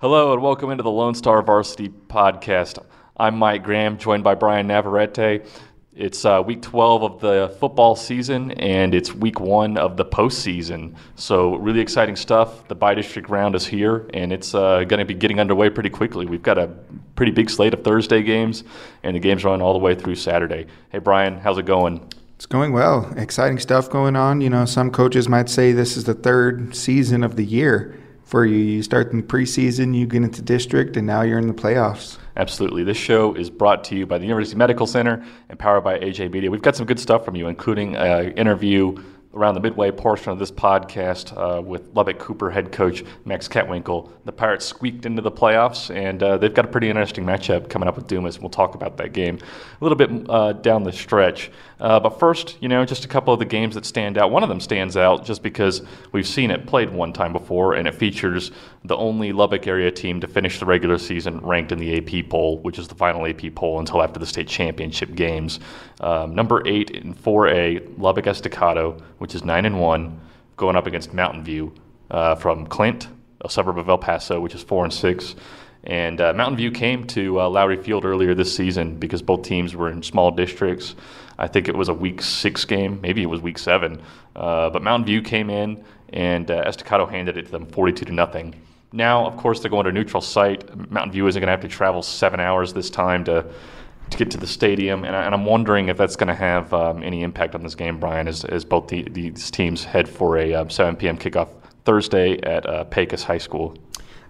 Hello 0.00 0.32
and 0.32 0.40
welcome 0.40 0.70
into 0.70 0.84
the 0.84 0.92
Lone 0.92 1.16
Star 1.16 1.42
Varsity 1.42 1.88
Podcast. 1.88 2.78
I'm 3.16 3.36
Mike 3.36 3.64
Graham, 3.64 3.98
joined 3.98 4.22
by 4.22 4.36
Bryan 4.36 4.68
Navarrete. 4.68 5.44
It's 5.92 6.24
uh, 6.24 6.40
week 6.46 6.62
12 6.62 7.02
of 7.02 7.20
the 7.20 7.56
football 7.58 7.96
season, 7.96 8.52
and 8.52 8.94
it's 8.94 9.12
week 9.12 9.40
one 9.40 9.76
of 9.76 9.96
the 9.96 10.04
postseason. 10.04 10.94
So, 11.16 11.56
really 11.56 11.80
exciting 11.80 12.14
stuff. 12.14 12.68
The 12.68 12.76
bi 12.76 12.94
district 12.94 13.28
round 13.28 13.56
is 13.56 13.66
here, 13.66 14.08
and 14.14 14.32
it's 14.32 14.54
uh, 14.54 14.84
going 14.84 15.00
to 15.00 15.04
be 15.04 15.14
getting 15.14 15.40
underway 15.40 15.68
pretty 15.68 15.90
quickly. 15.90 16.26
We've 16.26 16.44
got 16.44 16.58
a 16.58 16.68
pretty 17.16 17.32
big 17.32 17.50
slate 17.50 17.74
of 17.74 17.82
Thursday 17.82 18.22
games, 18.22 18.62
and 19.02 19.16
the 19.16 19.20
games 19.20 19.44
run 19.44 19.60
all 19.60 19.72
the 19.72 19.80
way 19.80 19.96
through 19.96 20.14
Saturday. 20.14 20.66
Hey, 20.90 21.00
Bryan, 21.00 21.38
how's 21.38 21.58
it 21.58 21.66
going? 21.66 22.08
It's 22.36 22.46
going 22.46 22.72
well. 22.72 23.12
Exciting 23.16 23.58
stuff 23.58 23.90
going 23.90 24.14
on. 24.14 24.42
You 24.42 24.50
know, 24.50 24.64
some 24.64 24.92
coaches 24.92 25.28
might 25.28 25.48
say 25.48 25.72
this 25.72 25.96
is 25.96 26.04
the 26.04 26.14
third 26.14 26.76
season 26.76 27.24
of 27.24 27.34
the 27.34 27.44
year 27.44 27.98
for 28.28 28.44
you. 28.44 28.58
You 28.58 28.82
start 28.82 29.10
in 29.12 29.22
preseason, 29.22 29.96
you 29.96 30.06
get 30.06 30.22
into 30.22 30.42
district, 30.42 30.98
and 30.98 31.06
now 31.06 31.22
you're 31.22 31.38
in 31.38 31.48
the 31.48 31.54
playoffs. 31.54 32.18
Absolutely. 32.36 32.84
This 32.84 32.98
show 32.98 33.34
is 33.34 33.48
brought 33.48 33.82
to 33.84 33.96
you 33.96 34.06
by 34.06 34.18
the 34.18 34.24
University 34.24 34.54
Medical 34.54 34.86
Center 34.86 35.24
and 35.48 35.58
powered 35.58 35.82
by 35.82 35.98
AJ 35.98 36.30
Media. 36.30 36.50
We've 36.50 36.60
got 36.60 36.76
some 36.76 36.84
good 36.84 37.00
stuff 37.00 37.24
from 37.24 37.36
you, 37.36 37.48
including 37.48 37.96
an 37.96 38.32
interview 38.32 39.02
around 39.34 39.54
the 39.54 39.60
midway 39.60 39.90
portion 39.90 40.32
of 40.32 40.38
this 40.38 40.50
podcast 40.50 41.36
uh, 41.36 41.60
with 41.60 41.94
Lubbock 41.94 42.18
Cooper 42.18 42.50
head 42.50 42.72
coach 42.72 43.04
Max 43.24 43.46
Kattwinkel. 43.46 44.10
The 44.24 44.32
Pirates 44.32 44.64
squeaked 44.64 45.06
into 45.06 45.22
the 45.22 45.30
playoffs, 45.30 45.94
and 45.94 46.22
uh, 46.22 46.38
they've 46.38 46.52
got 46.52 46.64
a 46.64 46.68
pretty 46.68 46.88
interesting 46.88 47.24
matchup 47.24 47.68
coming 47.68 47.88
up 47.88 47.96
with 47.96 48.06
Dumas. 48.06 48.40
We'll 48.40 48.50
talk 48.50 48.74
about 48.74 48.96
that 48.96 49.12
game 49.12 49.38
a 49.80 49.84
little 49.84 49.96
bit 49.96 50.28
uh, 50.30 50.54
down 50.54 50.82
the 50.82 50.92
stretch. 50.92 51.50
Uh, 51.80 52.00
but 52.00 52.18
first, 52.18 52.56
you 52.60 52.68
know, 52.68 52.84
just 52.84 53.04
a 53.04 53.08
couple 53.08 53.32
of 53.32 53.38
the 53.38 53.44
games 53.44 53.74
that 53.74 53.86
stand 53.86 54.18
out. 54.18 54.30
One 54.30 54.42
of 54.42 54.48
them 54.48 54.60
stands 54.60 54.96
out 54.96 55.24
just 55.24 55.42
because 55.42 55.82
we've 56.12 56.26
seen 56.26 56.50
it 56.50 56.66
played 56.66 56.90
one 56.90 57.12
time 57.12 57.32
before, 57.32 57.74
and 57.74 57.86
it 57.86 57.94
features 57.94 58.50
the 58.84 58.96
only 58.96 59.32
Lubbock 59.32 59.66
area 59.66 59.90
team 59.90 60.20
to 60.20 60.26
finish 60.26 60.58
the 60.58 60.66
regular 60.66 60.98
season 60.98 61.38
ranked 61.40 61.70
in 61.70 61.78
the 61.78 61.96
AP 61.98 62.28
poll, 62.28 62.58
which 62.58 62.78
is 62.78 62.88
the 62.88 62.94
final 62.94 63.26
AP 63.26 63.54
poll 63.54 63.78
until 63.78 64.02
after 64.02 64.18
the 64.18 64.26
state 64.26 64.48
championship 64.48 65.14
games. 65.14 65.60
Um, 66.00 66.34
number 66.34 66.66
eight 66.66 66.90
in 66.90 67.14
4A, 67.14 67.98
Lubbock 67.98 68.26
Estacado, 68.26 69.00
which 69.18 69.34
is 69.34 69.44
nine 69.44 69.64
and 69.64 69.80
one, 69.80 70.20
going 70.56 70.76
up 70.76 70.86
against 70.86 71.12
Mountain 71.12 71.44
View 71.44 71.72
uh, 72.10 72.34
from 72.34 72.66
Clint, 72.66 73.08
a 73.40 73.50
suburb 73.50 73.78
of 73.78 73.88
El 73.88 73.98
Paso, 73.98 74.40
which 74.40 74.54
is 74.54 74.62
four 74.62 74.84
and 74.84 74.92
six. 74.92 75.34
And 75.84 76.20
uh, 76.20 76.32
Mountain 76.32 76.56
View 76.56 76.70
came 76.70 77.06
to 77.08 77.40
uh, 77.40 77.48
Lowry 77.48 77.76
Field 77.76 78.04
earlier 78.04 78.34
this 78.34 78.54
season 78.54 78.96
because 78.96 79.22
both 79.22 79.42
teams 79.42 79.76
were 79.76 79.90
in 79.90 80.02
small 80.02 80.30
districts. 80.30 80.94
I 81.38 81.46
think 81.46 81.68
it 81.68 81.76
was 81.76 81.88
a 81.88 81.94
week 81.94 82.20
six 82.20 82.64
game, 82.64 83.00
maybe 83.00 83.22
it 83.22 83.26
was 83.26 83.40
week 83.40 83.58
seven. 83.58 84.02
Uh, 84.34 84.70
but 84.70 84.82
Mountain 84.82 85.06
View 85.06 85.22
came 85.22 85.50
in 85.50 85.84
and 86.12 86.50
uh, 86.50 86.64
Estacado 86.66 87.06
handed 87.06 87.36
it 87.36 87.46
to 87.46 87.52
them 87.52 87.66
42 87.66 88.06
to 88.06 88.12
nothing. 88.12 88.54
Now, 88.92 89.26
of 89.26 89.36
course, 89.36 89.60
they're 89.60 89.70
going 89.70 89.84
to 89.84 89.90
a 89.90 89.92
neutral 89.92 90.20
site. 90.20 90.90
Mountain 90.90 91.12
View 91.12 91.26
isn't 91.26 91.38
going 91.38 91.46
to 91.46 91.52
have 91.52 91.60
to 91.60 91.68
travel 91.68 92.02
seven 92.02 92.40
hours 92.40 92.72
this 92.72 92.90
time 92.90 93.22
to 93.24 93.46
to 94.10 94.16
get 94.16 94.30
to 94.32 94.38
the 94.38 94.46
stadium, 94.46 95.04
and, 95.04 95.14
I, 95.14 95.32
am 95.32 95.44
wondering 95.44 95.88
if 95.88 95.96
that's 95.96 96.16
going 96.16 96.28
to 96.28 96.34
have 96.34 96.72
um, 96.72 97.02
any 97.02 97.22
impact 97.22 97.54
on 97.54 97.62
this 97.62 97.74
game, 97.74 97.98
Bryan, 97.98 98.28
as, 98.28 98.44
as 98.44 98.64
both 98.64 98.88
the, 98.88 99.02
these 99.10 99.50
teams 99.50 99.84
head 99.84 100.08
for 100.08 100.38
a 100.38 100.54
um, 100.54 100.70
7 100.70 100.96
p.m. 100.96 101.18
kickoff 101.18 101.48
Thursday 101.84 102.38
at 102.42 102.66
uh, 102.66 102.84
Pecos 102.84 103.22
High 103.22 103.38
School. 103.38 103.76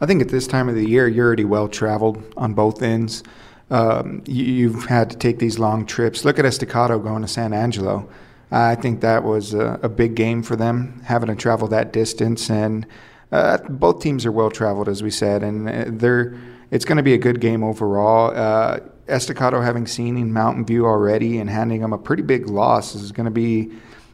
I 0.01 0.07
think 0.07 0.23
at 0.23 0.29
this 0.29 0.47
time 0.47 0.69
of 0.69 0.75
the 0.75 0.89
year, 0.89 1.09
you're 1.09 1.27
already 1.27 1.45
well 1.45 1.69
traveled 1.69 2.23
on 2.37 2.55
both 2.55 2.83
ends. 2.83 3.23
Um, 3.71 4.23
you, 4.27 4.73
have 4.73 4.85
had 4.87 5.11
to 5.11 5.17
take 5.17 5.39
these 5.39 5.59
long 5.59 5.85
trips. 5.85 6.25
Look 6.25 6.39
at 6.39 6.45
Estacado 6.45 6.99
going 6.99 7.23
to 7.23 7.29
San 7.29 7.53
Angelo. 7.53 8.09
I 8.51 8.77
think 8.77 9.01
that 9.03 9.25
was 9.25 9.53
a, 9.53 9.79
a 9.83 9.89
big 9.89 10.15
game 10.15 10.43
for 10.43 10.57
them, 10.57 11.03
having 11.05 11.29
to 11.29 11.37
travel 11.37 11.69
that 11.69 11.93
distance. 11.93 12.49
And 12.49 12.87
uh, 13.31 13.59
both 13.69 14.01
teams 14.01 14.25
are 14.25 14.33
well 14.33 14.51
traveled, 14.51 14.89
as 14.89 15.03
we 15.03 15.11
said, 15.11 15.43
and 15.43 15.69
uh, 15.69 15.85
they're. 15.89 16.35
It's 16.71 16.85
going 16.85 16.99
to 16.99 17.03
be 17.03 17.15
a 17.15 17.19
good 17.19 17.41
game 17.41 17.65
overall. 17.65 18.31
Uh, 18.37 18.81
Estacado, 19.09 19.61
having 19.61 19.87
seen 19.87 20.17
in 20.17 20.33
Mountain 20.33 20.67
View 20.67 20.87
already 20.87 21.39
and 21.39 21.49
handing 21.49 21.81
them 21.81 21.93
a 21.93 21.99
pretty 21.99 22.23
big 22.23 22.49
loss, 22.49 22.95
is 22.95 23.13
going 23.13 23.25
to 23.25 23.31
be 23.31 23.71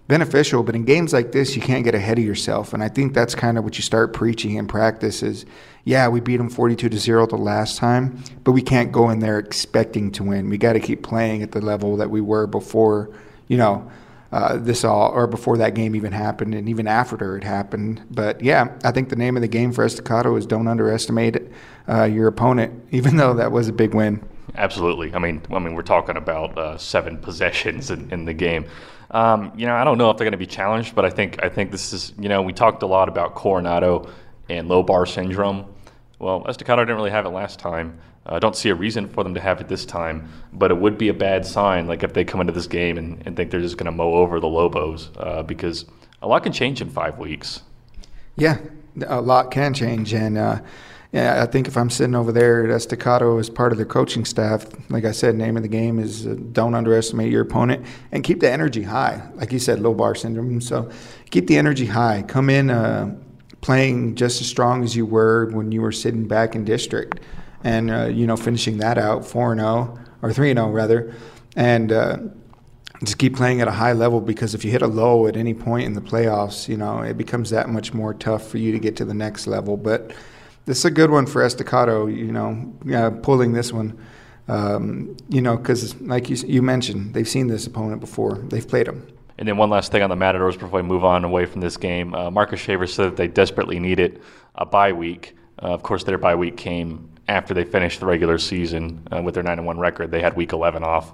beneficial. 0.09 0.63
But 0.63 0.75
in 0.75 0.85
games 0.85 1.13
like 1.13 1.33
this, 1.33 1.57
you 1.57 1.63
can't 1.63 1.85
get 1.85 1.95
ahead 1.95 2.19
of 2.19 2.25
yourself, 2.25 2.73
and 2.73 2.83
I 2.83 2.89
think 2.89 3.15
that's 3.15 3.35
kind 3.35 3.59
of 3.59 3.65
what 3.65 3.77
you 3.77 3.83
start 3.83 4.13
preaching 4.13 4.57
in 4.57 4.67
practice. 4.67 5.23
Is 5.23 5.47
yeah, 5.85 6.09
we 6.09 6.21
beat 6.21 6.37
them 6.37 6.51
forty-two 6.51 6.89
to 6.89 6.99
zero 6.99 7.27
the 7.27 7.37
last 7.37 7.77
time, 7.79 8.23
but 8.45 8.53
we 8.53 8.63
can't 8.63 8.93
go 8.93 9.11
in 9.11 9.21
there 9.21 9.39
expecting 9.39 10.11
to 10.13 10.25
win. 10.25 10.49
We 10.49 10.59
got 10.59 10.75
to 10.75 10.81
keep 10.81 11.03
playing 11.03 11.43
at 11.43 11.53
the 11.53 11.61
level 11.61 11.97
that 11.97 12.11
we 12.11 12.21
were 12.21 12.47
before. 12.47 13.11
You 13.49 13.59
know 13.59 13.91
uh, 14.35 14.57
this 14.57 14.83
all, 14.83 15.13
or 15.13 15.29
before 15.29 15.57
that 15.59 15.75
game 15.75 15.95
even 15.95 16.11
happened, 16.11 16.57
and 16.57 16.69
even 16.69 16.89
after 16.89 17.37
it 17.37 17.45
happened. 17.45 18.03
But 18.11 18.43
yeah, 18.43 18.77
I 18.83 18.91
think 18.91 19.09
the 19.09 19.17
name 19.17 19.37
of 19.37 19.43
the 19.43 19.49
game 19.49 19.73
for 19.73 19.85
Estacado 19.85 20.35
is 20.35 20.45
don't 20.45 20.67
underestimate 20.67 21.41
uh, 21.89 22.03
your 22.03 22.27
opponent, 22.27 22.85
even 22.91 23.17
though 23.17 23.35
that 23.35 23.53
was 23.53 23.69
a 23.69 23.73
big 23.73 23.95
win. 23.95 24.21
Absolutely. 24.55 25.13
I 25.15 25.19
mean, 25.19 25.43
I 25.51 25.59
mean, 25.59 25.75
we're 25.75 25.83
talking 25.83 26.17
about 26.17 26.57
uh, 26.57 26.79
seven 26.79 27.19
possessions 27.23 27.91
in, 27.91 28.11
in 28.13 28.25
the 28.25 28.35
game. 28.35 28.67
Um, 29.11 29.53
you 29.57 29.67
know, 29.67 29.75
I 29.75 29.85
don't 29.85 29.99
know 29.99 30.11
if 30.11 30.17
they're 30.17 30.25
going 30.25 30.33
to 30.33 30.39
be 30.39 30.47
challenged, 30.47 30.95
but 30.95 31.05
I 31.05 31.11
think 31.11 31.43
I 31.43 31.49
think 31.49 31.71
this 31.71 31.93
is. 31.93 32.13
You 32.19 32.29
know, 32.29 32.43
we 32.43 32.53
talked 32.53 32.83
a 32.83 32.87
lot 32.87 33.09
about 33.09 33.35
Coronado 33.35 34.11
and 34.49 34.69
low 34.69 34.83
bar 34.83 35.07
syndrome. 35.07 35.67
Well, 36.19 36.45
Estacado 36.49 36.83
didn't 36.83 36.97
really 36.97 37.11
have 37.11 37.27
it 37.27 37.31
last 37.31 37.59
time. 37.59 37.99
I 38.27 38.39
don't 38.39 38.57
see 38.57 38.71
a 38.71 38.75
reason 38.75 39.09
for 39.09 39.23
them 39.23 39.35
to 39.35 39.41
have 39.41 39.61
it 39.61 39.69
this 39.69 39.85
time, 39.85 40.29
but 40.53 40.71
it 40.71 40.79
would 40.79 40.97
be 40.97 41.09
a 41.09 41.15
bad 41.15 41.45
sign, 41.45 41.87
like 41.87 42.03
if 42.03 42.15
they 42.15 42.25
come 42.25 42.41
into 42.41 42.55
this 42.55 42.67
game 42.67 42.97
and, 42.97 43.23
and 43.27 43.37
think 43.37 43.51
they're 43.51 43.61
just 43.61 43.77
going 43.77 43.87
to 43.87 43.93
mow 43.93 44.15
over 44.15 44.41
the 44.41 44.49
Lobos, 44.49 45.11
uh, 45.19 45.43
because 45.43 45.85
a 46.23 46.27
lot 46.27 46.43
can 46.43 46.53
change 46.53 46.81
in 46.81 46.89
five 46.89 47.19
weeks. 47.19 47.61
Yeah, 48.37 48.59
a 49.07 49.21
lot 49.21 49.51
can 49.51 49.75
change, 49.75 50.15
and 50.15 50.39
uh, 50.39 50.61
yeah, 51.15 51.45
I 51.45 51.47
think 51.47 51.69
if 51.69 51.77
I'm 51.77 51.91
sitting 51.91 52.17
over 52.17 52.33
there 52.33 52.65
at 52.65 52.71
Estacado 52.71 53.39
as 53.39 53.49
part 53.49 53.71
of 53.71 53.79
the 53.79 53.85
coaching 53.85 54.25
staff, 54.25 54.67
like 54.91 55.05
I 55.05 55.13
said, 55.13 55.37
name 55.37 55.57
of 55.57 55.63
the 55.63 55.69
game 55.69 56.01
is 56.01 56.27
uh, 56.27 56.35
don't 56.51 56.75
underestimate 56.75 57.31
your 57.31 57.43
opponent 57.43 57.87
and 58.11 58.25
keep 58.25 58.41
the 58.41 58.51
energy 58.51 58.83
high. 58.83 59.23
Like 59.37 59.53
you 59.53 59.61
said, 59.61 59.79
low 59.79 59.95
bar 59.95 60.17
syndrome. 60.17 60.61
So 60.61 60.91
keep 61.31 61.47
the 61.47 61.57
energy 61.57 61.87
high. 61.87 62.23
Come 62.23 62.51
in 62.51 62.69
uh, 62.69 63.15
playing 63.61 64.17
just 64.17 64.41
as 64.41 64.49
strong 64.49 64.83
as 64.83 64.97
you 64.97 65.07
were 65.07 65.51
when 65.53 65.71
you 65.71 65.83
were 65.83 65.93
sitting 65.93 66.27
back 66.27 66.57
in 66.57 66.65
district 66.65 67.21
and 67.63 67.93
uh, 67.93 68.07
you 68.07 68.27
know 68.27 68.37
finishing 68.37 68.79
that 68.79 68.99
out 68.99 69.25
four 69.25 69.53
and 69.53 69.61
zero 69.61 69.97
oh, 69.97 69.99
or 70.21 70.33
three 70.33 70.51
and 70.51 70.59
zero 70.59 70.69
oh, 70.69 70.73
rather, 70.73 71.15
and 71.55 71.93
uh, 71.93 72.19
just 73.05 73.19
keep 73.19 73.37
playing 73.37 73.61
at 73.61 73.69
a 73.69 73.73
high 73.73 73.93
level 73.93 74.21
because 74.21 74.53
if 74.53 74.65
you 74.65 74.73
hit 74.73 74.83
a 74.83 74.89
low 74.89 75.29
at 75.29 75.37
any 75.37 75.55
point 75.55 75.87
in 75.87 75.93
the 75.93 76.01
playoffs, 76.01 76.69
you 76.69 76.77
know 76.77 77.03
it 77.03 77.17
becomes 77.17 77.51
that 77.51 77.69
much 77.69 77.95
more 77.95 78.15
tough 78.15 78.49
for 78.49 78.59
you 78.59 78.73
to 78.73 78.81
get 78.81 78.97
to 78.97 79.05
the 79.05 79.15
next 79.15 79.47
level. 79.47 79.77
But 79.77 80.13
this 80.67 80.79
is 80.79 80.85
a 80.85 80.91
good 80.91 81.11
one 81.11 81.27
for 81.27 81.43
Estacado. 81.43 82.07
You 82.07 82.33
know, 82.33 82.73
uh, 82.95 83.11
pulling 83.11 83.53
this 83.53 83.73
one. 83.73 83.99
Um, 84.47 85.17
you 85.29 85.41
know, 85.41 85.57
because 85.57 85.99
like 86.03 86.29
you, 86.29 86.37
you 86.37 86.63
mentioned, 86.63 87.15
they've 87.15 87.29
seen 87.29 87.47
this 87.47 87.67
opponent 87.67 88.01
before. 88.01 88.39
They've 88.39 88.67
played 88.67 88.87
them. 88.87 89.07
And 89.39 89.49
then 89.49 89.57
one 89.57 89.71
last 89.71 89.91
thing 89.91 90.03
on 90.03 90.11
the 90.11 90.17
Matadors 90.17 90.57
before 90.57 90.81
we 90.81 90.87
move 90.87 91.05
on 91.05 91.25
away 91.25 91.47
from 91.47 91.61
this 91.61 91.77
game. 91.77 92.15
Uh, 92.15 92.31
Marcus 92.31 92.61
Shaver 92.61 92.87
said 92.87 93.07
that 93.07 93.17
they 93.17 93.27
desperately 93.27 93.81
needed 93.81 94.21
a 94.55 94.67
bye 94.67 94.93
week. 94.93 95.37
Uh, 95.63 95.69
of 95.69 95.83
course, 95.83 96.05
their 96.05 96.19
bye 96.19 96.35
week 96.35 96.57
came 96.57 97.09
after 97.27 97.55
they 97.55 97.65
finished 97.65 98.01
the 98.01 98.07
regular 98.07 98.39
season 98.39 99.07
uh, 99.11 99.23
with 99.23 99.35
their 99.35 99.43
nine 99.43 99.59
and 99.59 99.67
one 99.67 99.79
record. 99.79 100.11
They 100.11 100.21
had 100.21 100.37
week 100.37 100.53
eleven 100.53 100.85
off. 100.85 101.13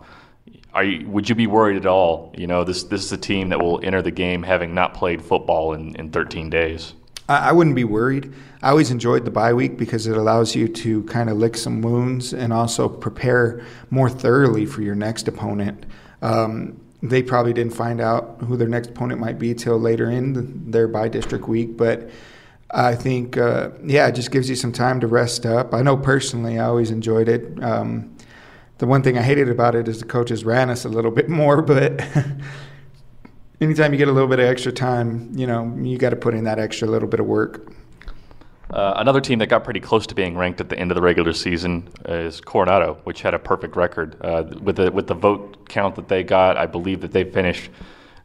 Are 0.74 0.84
you, 0.84 1.08
would 1.08 1.28
you 1.28 1.34
be 1.34 1.46
worried 1.46 1.76
at 1.76 1.86
all? 1.86 2.34
You 2.36 2.46
know, 2.46 2.64
this 2.64 2.84
this 2.84 3.04
is 3.04 3.12
a 3.12 3.16
team 3.16 3.48
that 3.50 3.60
will 3.60 3.80
enter 3.82 4.02
the 4.02 4.10
game 4.10 4.42
having 4.42 4.74
not 4.74 4.94
played 4.94 5.22
football 5.22 5.72
in, 5.72 5.94
in 5.96 6.10
13 6.10 6.50
days. 6.50 6.94
I, 7.30 7.48
I 7.48 7.52
wouldn't 7.52 7.76
be 7.76 7.84
worried. 7.84 8.34
I 8.60 8.70
always 8.70 8.90
enjoyed 8.90 9.24
the 9.24 9.30
bye 9.30 9.54
week 9.54 9.78
because 9.78 10.06
it 10.06 10.16
allows 10.16 10.54
you 10.54 10.68
to 10.68 11.04
kind 11.04 11.30
of 11.30 11.38
lick 11.38 11.56
some 11.56 11.80
wounds 11.80 12.34
and 12.34 12.52
also 12.52 12.88
prepare 12.88 13.64
more 13.88 14.10
thoroughly 14.10 14.66
for 14.66 14.82
your 14.82 14.96
next 14.96 15.28
opponent. 15.28 15.86
Um, 16.20 16.78
they 17.02 17.22
probably 17.22 17.54
didn't 17.54 17.72
find 17.72 18.00
out 18.00 18.38
who 18.40 18.56
their 18.56 18.68
next 18.68 18.90
opponent 18.90 19.20
might 19.20 19.38
be 19.38 19.54
till 19.54 19.78
later 19.78 20.10
in 20.10 20.34
the, 20.34 20.42
their 20.42 20.88
bye 20.88 21.08
district 21.08 21.48
week, 21.48 21.76
but 21.76 22.10
I 22.72 22.94
think, 22.94 23.36
uh, 23.38 23.70
yeah, 23.84 24.08
it 24.08 24.14
just 24.14 24.30
gives 24.30 24.50
you 24.50 24.56
some 24.56 24.72
time 24.72 25.00
to 25.00 25.06
rest 25.06 25.46
up. 25.46 25.72
I 25.72 25.82
know 25.82 25.96
personally, 25.96 26.58
I 26.58 26.66
always 26.66 26.90
enjoyed 26.90 27.28
it. 27.28 27.62
Um, 27.62 28.16
the 28.78 28.86
one 28.86 29.02
thing 29.02 29.16
I 29.16 29.22
hated 29.22 29.48
about 29.48 29.74
it 29.74 29.88
is 29.88 30.00
the 30.00 30.06
coaches 30.06 30.44
ran 30.44 30.68
us 30.68 30.84
a 30.84 30.88
little 30.88 31.10
bit 31.20 31.28
more, 31.28 31.62
but 31.62 32.04
anytime 33.60 33.92
you 33.92 33.98
get 33.98 34.08
a 34.08 34.12
little 34.12 34.28
bit 34.28 34.40
of 34.40 34.46
extra 34.46 34.72
time, 34.72 35.30
you 35.34 35.46
know, 35.46 35.74
you 35.82 35.98
got 35.98 36.10
to 36.10 36.16
put 36.16 36.34
in 36.34 36.44
that 36.44 36.58
extra 36.58 36.88
little 36.88 37.08
bit 37.08 37.20
of 37.20 37.26
work. 37.26 37.72
Uh, 38.70 38.94
another 38.96 39.20
team 39.20 39.40
that 39.40 39.48
got 39.48 39.64
pretty 39.64 39.80
close 39.80 40.06
to 40.06 40.14
being 40.14 40.36
ranked 40.36 40.60
at 40.60 40.68
the 40.68 40.78
end 40.78 40.92
of 40.92 40.94
the 40.94 41.02
regular 41.02 41.32
season 41.32 41.88
is 42.04 42.40
Coronado, 42.40 42.98
which 43.02 43.20
had 43.20 43.34
a 43.34 43.38
perfect 43.38 43.74
record. 43.74 44.16
Uh, 44.20 44.44
with 44.62 44.76
the 44.76 44.92
with 44.92 45.08
the 45.08 45.14
vote 45.14 45.68
count 45.68 45.96
that 45.96 46.08
they 46.08 46.22
got, 46.22 46.56
I 46.56 46.66
believe 46.66 47.00
that 47.00 47.10
they 47.12 47.24
finished 47.24 47.70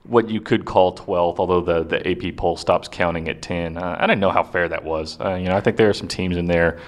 what 0.03 0.29
you 0.29 0.39
could 0.39 0.65
call 0.65 0.95
12th, 0.95 1.39
although 1.39 1.61
the, 1.61 1.83
the 1.83 2.07
AP 2.07 2.35
poll 2.37 2.55
stops 2.55 2.87
counting 2.87 3.27
at 3.27 3.41
10. 3.41 3.75
Uh, 3.75 3.97
I 3.99 4.05
didn't 4.05 4.19
know 4.19 4.29
how 4.29 4.43
fair 4.43 4.69
that 4.69 4.83
was. 4.83 5.19
Uh, 5.19 5.33
you 5.33 5.49
know, 5.49 5.55
I 5.55 5.61
think 5.61 5.77
there 5.77 5.89
are 5.89 5.93
some 5.93 6.07
teams 6.07 6.37
in 6.37 6.45
there 6.45 6.79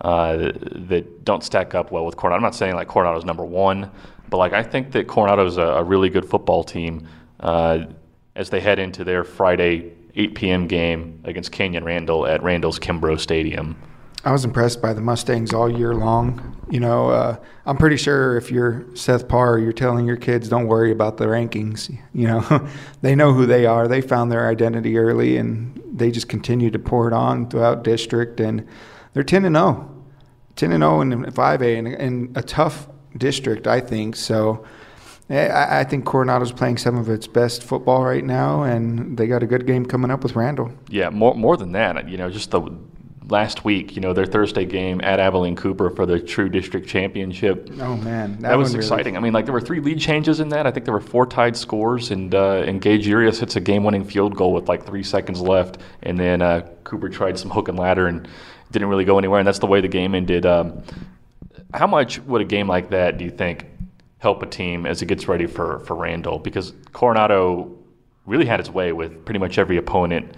uh, 0.00 0.52
that 0.88 1.22
don't 1.22 1.44
stack 1.44 1.74
up 1.74 1.92
well 1.92 2.06
with 2.06 2.16
Coronado. 2.16 2.36
I'm 2.36 2.42
not 2.42 2.54
saying 2.54 2.74
like 2.74 2.88
Coronado's 2.88 3.26
number 3.26 3.44
one, 3.44 3.90
but 4.30 4.38
like 4.38 4.54
I 4.54 4.62
think 4.62 4.90
that 4.92 5.06
Coronado's 5.06 5.58
a, 5.58 5.62
a 5.62 5.84
really 5.84 6.08
good 6.08 6.24
football 6.24 6.64
team 6.64 7.06
uh, 7.42 7.86
as 8.34 8.50
they 8.50 8.60
head 8.60 8.78
into 8.78 9.04
their 9.04 9.24
Friday 9.24 9.92
8 10.14 10.34
p.m. 10.34 10.66
game 10.66 11.20
against 11.24 11.52
Canyon 11.52 11.84
Randall 11.84 12.26
at 12.26 12.42
Randall's 12.42 12.78
Kimbrough 12.78 13.20
Stadium. 13.20 13.76
I 14.24 14.30
was 14.30 14.44
impressed 14.44 14.80
by 14.80 14.92
the 14.92 15.00
Mustangs 15.00 15.52
all 15.52 15.68
year 15.68 15.94
long. 15.94 16.56
You 16.70 16.78
know, 16.78 17.10
uh, 17.10 17.36
I'm 17.66 17.76
pretty 17.76 17.96
sure 17.96 18.36
if 18.36 18.52
you're 18.52 18.86
Seth 18.94 19.26
Parr, 19.26 19.58
you're 19.58 19.72
telling 19.72 20.06
your 20.06 20.16
kids 20.16 20.48
don't 20.48 20.68
worry 20.68 20.92
about 20.92 21.16
the 21.16 21.26
rankings. 21.26 21.96
You 22.14 22.28
know, 22.28 22.68
they 23.00 23.14
know 23.14 23.32
who 23.32 23.46
they 23.46 23.64
are. 23.64 23.88
They 23.88 24.02
found 24.02 24.30
their 24.30 24.46
identity 24.48 24.98
early, 24.98 25.38
and 25.38 25.82
they 25.92 26.10
just 26.10 26.28
continue 26.28 26.70
to 26.70 26.78
pour 26.78 27.08
it 27.08 27.14
on 27.14 27.48
throughout 27.48 27.82
district. 27.82 28.38
And 28.38 28.68
they're 29.12 29.22
10 29.24 29.46
and 29.46 29.56
0, 29.56 30.04
10 30.56 30.72
and 30.72 30.82
0 30.82 31.00
in 31.00 31.24
5A, 31.24 31.98
and, 31.98 32.36
a 32.36 32.42
tough 32.42 32.86
district, 33.16 33.66
I 33.66 33.80
think. 33.80 34.14
So. 34.14 34.64
I, 35.32 35.80
I 35.80 35.84
think 35.84 36.04
Coronado's 36.04 36.52
playing 36.52 36.78
some 36.78 36.96
of 36.96 37.08
its 37.08 37.26
best 37.26 37.62
football 37.62 38.04
right 38.04 38.24
now, 38.24 38.62
and 38.62 39.16
they 39.16 39.26
got 39.26 39.42
a 39.42 39.46
good 39.46 39.66
game 39.66 39.86
coming 39.86 40.10
up 40.10 40.22
with 40.22 40.36
Randall. 40.36 40.72
Yeah, 40.88 41.10
more 41.10 41.34
more 41.34 41.56
than 41.56 41.72
that, 41.72 42.08
you 42.08 42.18
know, 42.18 42.30
just 42.30 42.50
the 42.50 42.60
last 43.28 43.64
week, 43.64 43.94
you 43.96 44.02
know, 44.02 44.12
their 44.12 44.26
Thursday 44.26 44.66
game 44.66 45.00
at 45.02 45.18
Abilene 45.18 45.56
Cooper 45.56 45.88
for 45.90 46.04
the 46.04 46.20
True 46.20 46.48
District 46.48 46.86
Championship. 46.86 47.70
Oh 47.80 47.96
man, 47.96 48.32
that, 48.40 48.50
that 48.50 48.58
was 48.58 48.74
exciting. 48.74 49.14
Really... 49.14 49.16
I 49.16 49.20
mean, 49.20 49.32
like 49.32 49.46
there 49.46 49.54
were 49.54 49.60
three 49.60 49.80
lead 49.80 49.98
changes 49.98 50.40
in 50.40 50.50
that. 50.50 50.66
I 50.66 50.70
think 50.70 50.84
there 50.84 50.94
were 50.94 51.00
four 51.00 51.24
tied 51.26 51.56
scores, 51.56 52.10
and 52.10 52.34
uh, 52.34 52.64
and 52.66 52.80
Gage 52.80 53.06
Urias 53.06 53.40
hits 53.40 53.56
a 53.56 53.60
game-winning 53.60 54.04
field 54.04 54.36
goal 54.36 54.52
with 54.52 54.68
like 54.68 54.84
three 54.84 55.02
seconds 55.02 55.40
left, 55.40 55.78
and 56.02 56.18
then 56.18 56.42
uh, 56.42 56.68
Cooper 56.84 57.08
tried 57.08 57.38
some 57.38 57.50
hook 57.50 57.68
and 57.68 57.78
ladder 57.78 58.06
and 58.06 58.28
didn't 58.70 58.88
really 58.88 59.04
go 59.04 59.18
anywhere, 59.18 59.38
and 59.38 59.46
that's 59.46 59.60
the 59.60 59.66
way 59.66 59.80
the 59.80 59.88
game 59.88 60.14
ended. 60.14 60.44
Um, 60.44 60.82
how 61.74 61.86
much 61.86 62.18
would 62.20 62.42
a 62.42 62.44
game 62.44 62.68
like 62.68 62.90
that 62.90 63.16
do 63.16 63.24
you 63.24 63.30
think 63.30 63.66
help 64.22 64.42
a 64.42 64.46
team 64.46 64.86
as 64.86 65.02
it 65.02 65.06
gets 65.06 65.26
ready 65.28 65.46
for 65.46 65.80
for 65.80 65.96
Randall? 65.96 66.38
Because 66.38 66.72
Coronado 66.92 67.76
really 68.24 68.46
had 68.46 68.60
its 68.60 68.70
way 68.70 68.92
with 68.92 69.24
pretty 69.24 69.40
much 69.40 69.58
every 69.58 69.76
opponent 69.76 70.34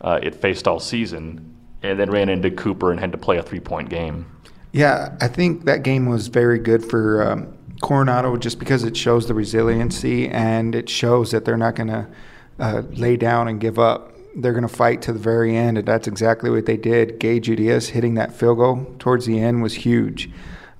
uh, 0.00 0.18
it 0.22 0.34
faced 0.34 0.66
all 0.66 0.80
season 0.80 1.54
and 1.82 1.98
then 1.98 2.10
ran 2.10 2.28
into 2.28 2.50
Cooper 2.50 2.90
and 2.90 3.00
had 3.00 3.12
to 3.12 3.18
play 3.18 3.38
a 3.38 3.42
three 3.42 3.60
point 3.60 3.88
game. 3.88 4.26
Yeah, 4.72 5.16
I 5.20 5.28
think 5.28 5.64
that 5.64 5.82
game 5.82 6.06
was 6.06 6.26
very 6.26 6.58
good 6.58 6.84
for 6.84 7.22
um, 7.22 7.56
Coronado 7.80 8.36
just 8.36 8.58
because 8.58 8.84
it 8.84 8.96
shows 8.96 9.26
the 9.26 9.34
resiliency 9.34 10.28
and 10.28 10.74
it 10.74 10.88
shows 10.88 11.30
that 11.30 11.44
they're 11.44 11.56
not 11.56 11.74
going 11.74 11.88
to 11.88 12.06
uh, 12.58 12.82
lay 12.90 13.16
down 13.16 13.48
and 13.48 13.60
give 13.60 13.78
up. 13.78 14.12
They're 14.36 14.52
going 14.52 14.66
to 14.66 14.74
fight 14.74 15.00
to 15.02 15.12
the 15.12 15.18
very 15.18 15.56
end, 15.56 15.78
and 15.78 15.88
that's 15.88 16.06
exactly 16.06 16.50
what 16.50 16.66
they 16.66 16.76
did. 16.76 17.18
Gage 17.18 17.48
Urias 17.48 17.88
hitting 17.88 18.14
that 18.14 18.32
field 18.32 18.58
goal 18.58 18.94
towards 18.98 19.26
the 19.26 19.40
end 19.40 19.62
was 19.62 19.74
huge. 19.74 20.30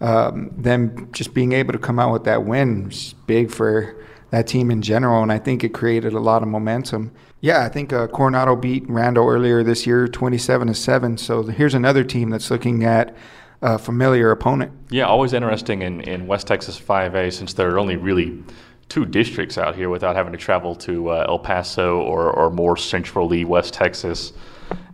Um, 0.01 0.51
them 0.57 1.09
just 1.13 1.35
being 1.35 1.53
able 1.53 1.73
to 1.73 1.79
come 1.79 1.99
out 1.99 2.13
with 2.13 2.25
that 2.25 2.45
win 2.45 2.87
was 2.87 3.15
big 3.27 3.51
for 3.51 3.97
that 4.31 4.47
team 4.47 4.71
in 4.71 4.83
general, 4.83 5.23
and 5.23 5.33
I 5.33 5.39
think 5.39 5.65
it 5.65 5.71
created 5.71 6.13
a 6.13 6.21
lot 6.21 6.43
of 6.43 6.49
momentum. 6.49 7.13
Yeah, 7.41 7.65
I 7.65 7.69
think 7.69 7.93
uh, 7.93 8.09
Coronado 8.09 8.57
beat 8.57 8.89
Randall 8.89 9.29
earlier 9.29 9.63
this 9.63 9.87
year, 9.87 10.07
twenty-seven 10.07 10.69
to 10.69 10.75
seven. 10.75 11.17
So 11.17 11.43
here's 11.45 11.75
another 11.75 12.05
team 12.05 12.31
that's 12.31 12.51
looking 12.51 12.85
at 12.85 13.17
a 13.63 13.79
familiar 13.79 14.31
opponent. 14.31 14.73
Yeah, 14.91 15.07
always 15.07 15.33
interesting 15.33 15.83
in, 15.83 16.01
in 16.03 16.27
West 16.27 16.47
Texas 16.47 16.79
5A 16.79 17.33
since 17.33 17.55
there 17.55 17.69
are 17.75 17.79
only 17.79 17.97
really 17.97 18.43
two 18.89 19.05
districts 19.05 19.59
out 19.59 19.75
here 19.75 19.91
without 19.91 20.15
having 20.17 20.33
to 20.33 20.39
travel 20.39 20.75
to 20.77 21.11
uh, 21.11 21.27
El 21.29 21.41
Paso 21.41 21.99
or, 22.01 22.31
or 22.31 22.51
more 22.51 22.77
centrally 22.77 23.45
West 23.45 23.75
Texas, 23.75 24.33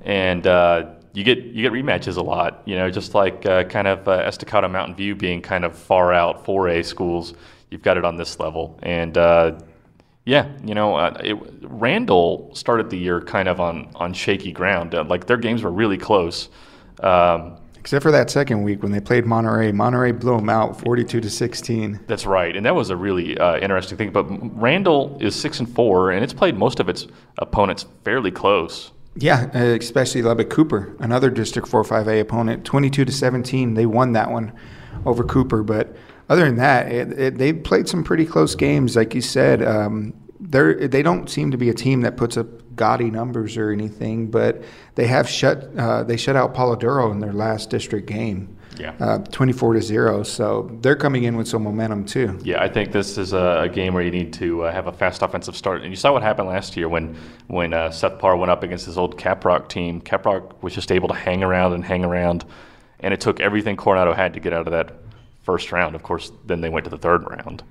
and 0.03 0.47
uh, 0.47 0.95
you 1.15 1.25
get 1.25 1.39
you 1.39 1.63
get 1.63 1.73
rematches 1.73 2.17
a 2.17 2.23
lot. 2.23 2.63
You 2.67 2.77
know, 2.77 2.91
just 2.91 3.15
like 3.15 3.47
uh, 3.47 3.65
kind 3.65 3.89
of 3.89 4.07
uh, 4.07 4.13
Estacado 4.13 4.69
Mountain 4.69 4.97
View 4.97 5.15
being 5.15 5.41
kind 5.41 5.65
of 5.65 5.77
far 5.77 6.13
out 6.13 6.45
4A 6.45 6.85
schools 6.85 7.35
you've 7.75 7.83
got 7.83 7.99
it 7.99 8.05
on 8.05 8.17
this 8.17 8.39
level. 8.39 8.79
And 8.83 9.19
uh, 9.19 9.59
yeah, 10.25 10.49
you 10.65 10.75
know, 10.75 10.95
uh, 10.95 11.21
it, 11.23 11.37
Randall 11.63 12.55
started 12.55 12.89
the 12.89 12.97
year 12.97 13.21
kind 13.21 13.49
of 13.49 13.61
on 13.61 13.91
on 13.97 14.15
shaky 14.15 14.53
ground. 14.53 14.95
Uh, 14.95 15.05
like 15.05 15.27
their 15.27 15.37
games 15.37 15.63
were 15.63 15.73
really 15.73 15.99
close. 15.99 16.49
Um, 17.01 17.57
Except 17.77 18.03
for 18.03 18.13
that 18.13 18.31
second 18.31 18.63
week 18.63 18.83
when 18.83 18.93
they 18.93 19.01
played 19.01 19.27
Monterey. 19.27 19.71
Monterey 19.71 20.13
blew 20.13 20.37
them 20.39 20.49
out 20.49 20.81
42 20.81 21.21
to 21.21 21.29
16. 21.29 22.01
That's 22.07 22.25
right. 22.25 22.57
And 22.57 22.65
that 22.65 22.75
was 22.75 22.89
a 22.89 22.97
really 22.97 23.37
uh, 23.37 23.59
interesting 23.59 23.99
thing. 23.99 24.11
But 24.11 24.25
Randall 24.59 25.19
is 25.21 25.35
6 25.39 25.61
and 25.61 25.69
4 25.75 26.13
and 26.13 26.25
it's 26.25 26.33
played 26.33 26.57
most 26.57 26.81
of 26.81 26.89
its 26.89 27.07
opponents 27.37 27.85
fairly 28.03 28.31
close. 28.31 28.93
Yeah, 29.17 29.51
uh, 29.55 29.77
especially 29.79 30.23
Lubbock 30.23 30.51
Cooper, 30.51 30.97
another 30.99 31.31
District 31.31 31.69
4 31.69 31.85
5A 31.85 32.21
opponent, 32.21 32.65
22 32.65 33.05
to 33.05 33.13
17. 33.13 33.75
They 33.75 33.87
won 33.87 34.13
that 34.13 34.31
one 34.31 34.53
over 35.07 35.23
Cooper, 35.23 35.63
but 35.63 35.95
other 36.29 36.47
than 36.47 36.57
that, 36.57 36.91
it, 36.91 37.19
it, 37.19 37.39
they 37.39 37.53
played 37.53 37.89
some 37.89 38.03
pretty 38.03 38.27
close 38.27 38.55
games, 38.55 38.97
like 38.97 39.15
you 39.15 39.21
said. 39.21 39.63
Um, 39.63 40.15
they 40.41 40.89
they 40.89 41.03
don't 41.03 41.29
seem 41.31 41.51
to 41.53 41.57
be 41.57 41.71
a 41.71 41.75
team 41.75 42.03
that 42.03 42.17
puts 42.17 42.37
up 42.37 42.47
gaudy 42.77 43.11
numbers 43.11 43.57
or 43.57 43.71
anything, 43.71 44.31
but 44.31 44.63
they 44.95 45.07
have 45.07 45.29
shut 45.29 45.71
uh, 45.79 46.03
they 46.03 46.17
shut 46.17 46.37
out 46.37 46.55
Palo 46.55 46.77
Duro 46.77 47.11
in 47.13 47.21
their 47.21 47.33
last 47.33 47.71
district 47.71 48.07
game. 48.07 48.54
Yeah, 48.77 48.95
uh, 48.99 49.19
twenty-four 49.19 49.75
to 49.75 49.83
zero. 49.83 50.23
So 50.25 50.71
they're 50.81 50.97
coming 50.97 51.25
in 51.25 51.37
with 51.37 51.47
some 51.47 51.63
momentum 51.63 52.05
too. 52.05 52.39
Yeah, 52.43 52.63
I 52.63 52.69
think 52.69 52.91
this 52.91 53.17
is 53.19 53.33
a, 53.33 53.61
a 53.63 53.69
game 53.69 53.95
where 53.95 54.03
you 54.03 54.11
need 54.11 54.33
to 54.35 54.65
uh, 54.65 54.73
have 54.73 54.89
a 54.89 54.93
fast 54.93 55.23
offensive 55.23 55.57
start. 55.57 55.83
And 55.83 55.91
you 55.91 55.97
saw 55.97 56.13
what 56.13 56.23
happened 56.23 56.49
last 56.49 56.77
year 56.77 56.89
when 56.89 57.17
when 57.47 57.73
uh, 57.73 57.91
Seth 57.91 58.19
Parr 58.19 58.37
went 58.37 58.51
up 58.51 58.63
against 58.63 58.87
his 58.87 58.99
old 58.99 59.17
Caprock 59.17 59.69
team. 59.69 60.01
Caprock 60.01 60.63
was 60.63 60.75
just 60.75 60.91
able 60.91 61.09
to 61.09 61.15
hang 61.15 61.45
around 61.45 61.73
and 61.73 61.85
hang 61.85 62.05
around, 62.05 62.45
and 63.01 63.15
it 63.15 63.21
took 63.21 63.39
everything 63.41 63.77
Coronado 63.77 64.13
had 64.13 64.35
to 64.35 64.41
get 64.41 64.53
out 64.53 64.67
of 64.67 64.73
that 64.73 64.97
first 65.43 65.71
round. 65.71 65.95
Of 65.95 66.03
course, 66.03 66.33
then 66.45 66.61
they 66.61 66.69
went 66.69 66.85
to 66.85 66.91
the 66.91 66.99
third 66.99 67.23
round. 67.31 67.63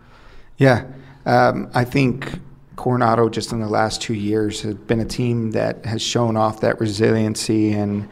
Yeah, 0.57 0.85
um, 1.25 1.69
I 1.73 1.83
think 1.83 2.39
Coronado 2.75 3.27
just 3.27 3.51
in 3.51 3.59
the 3.59 3.67
last 3.67 4.01
two 4.01 4.13
years 4.13 4.61
has 4.61 4.75
been 4.75 4.99
a 4.99 5.05
team 5.05 5.51
that 5.51 5.85
has 5.85 6.01
shown 6.01 6.37
off 6.37 6.61
that 6.61 6.79
resiliency, 6.79 7.73
and 7.73 8.07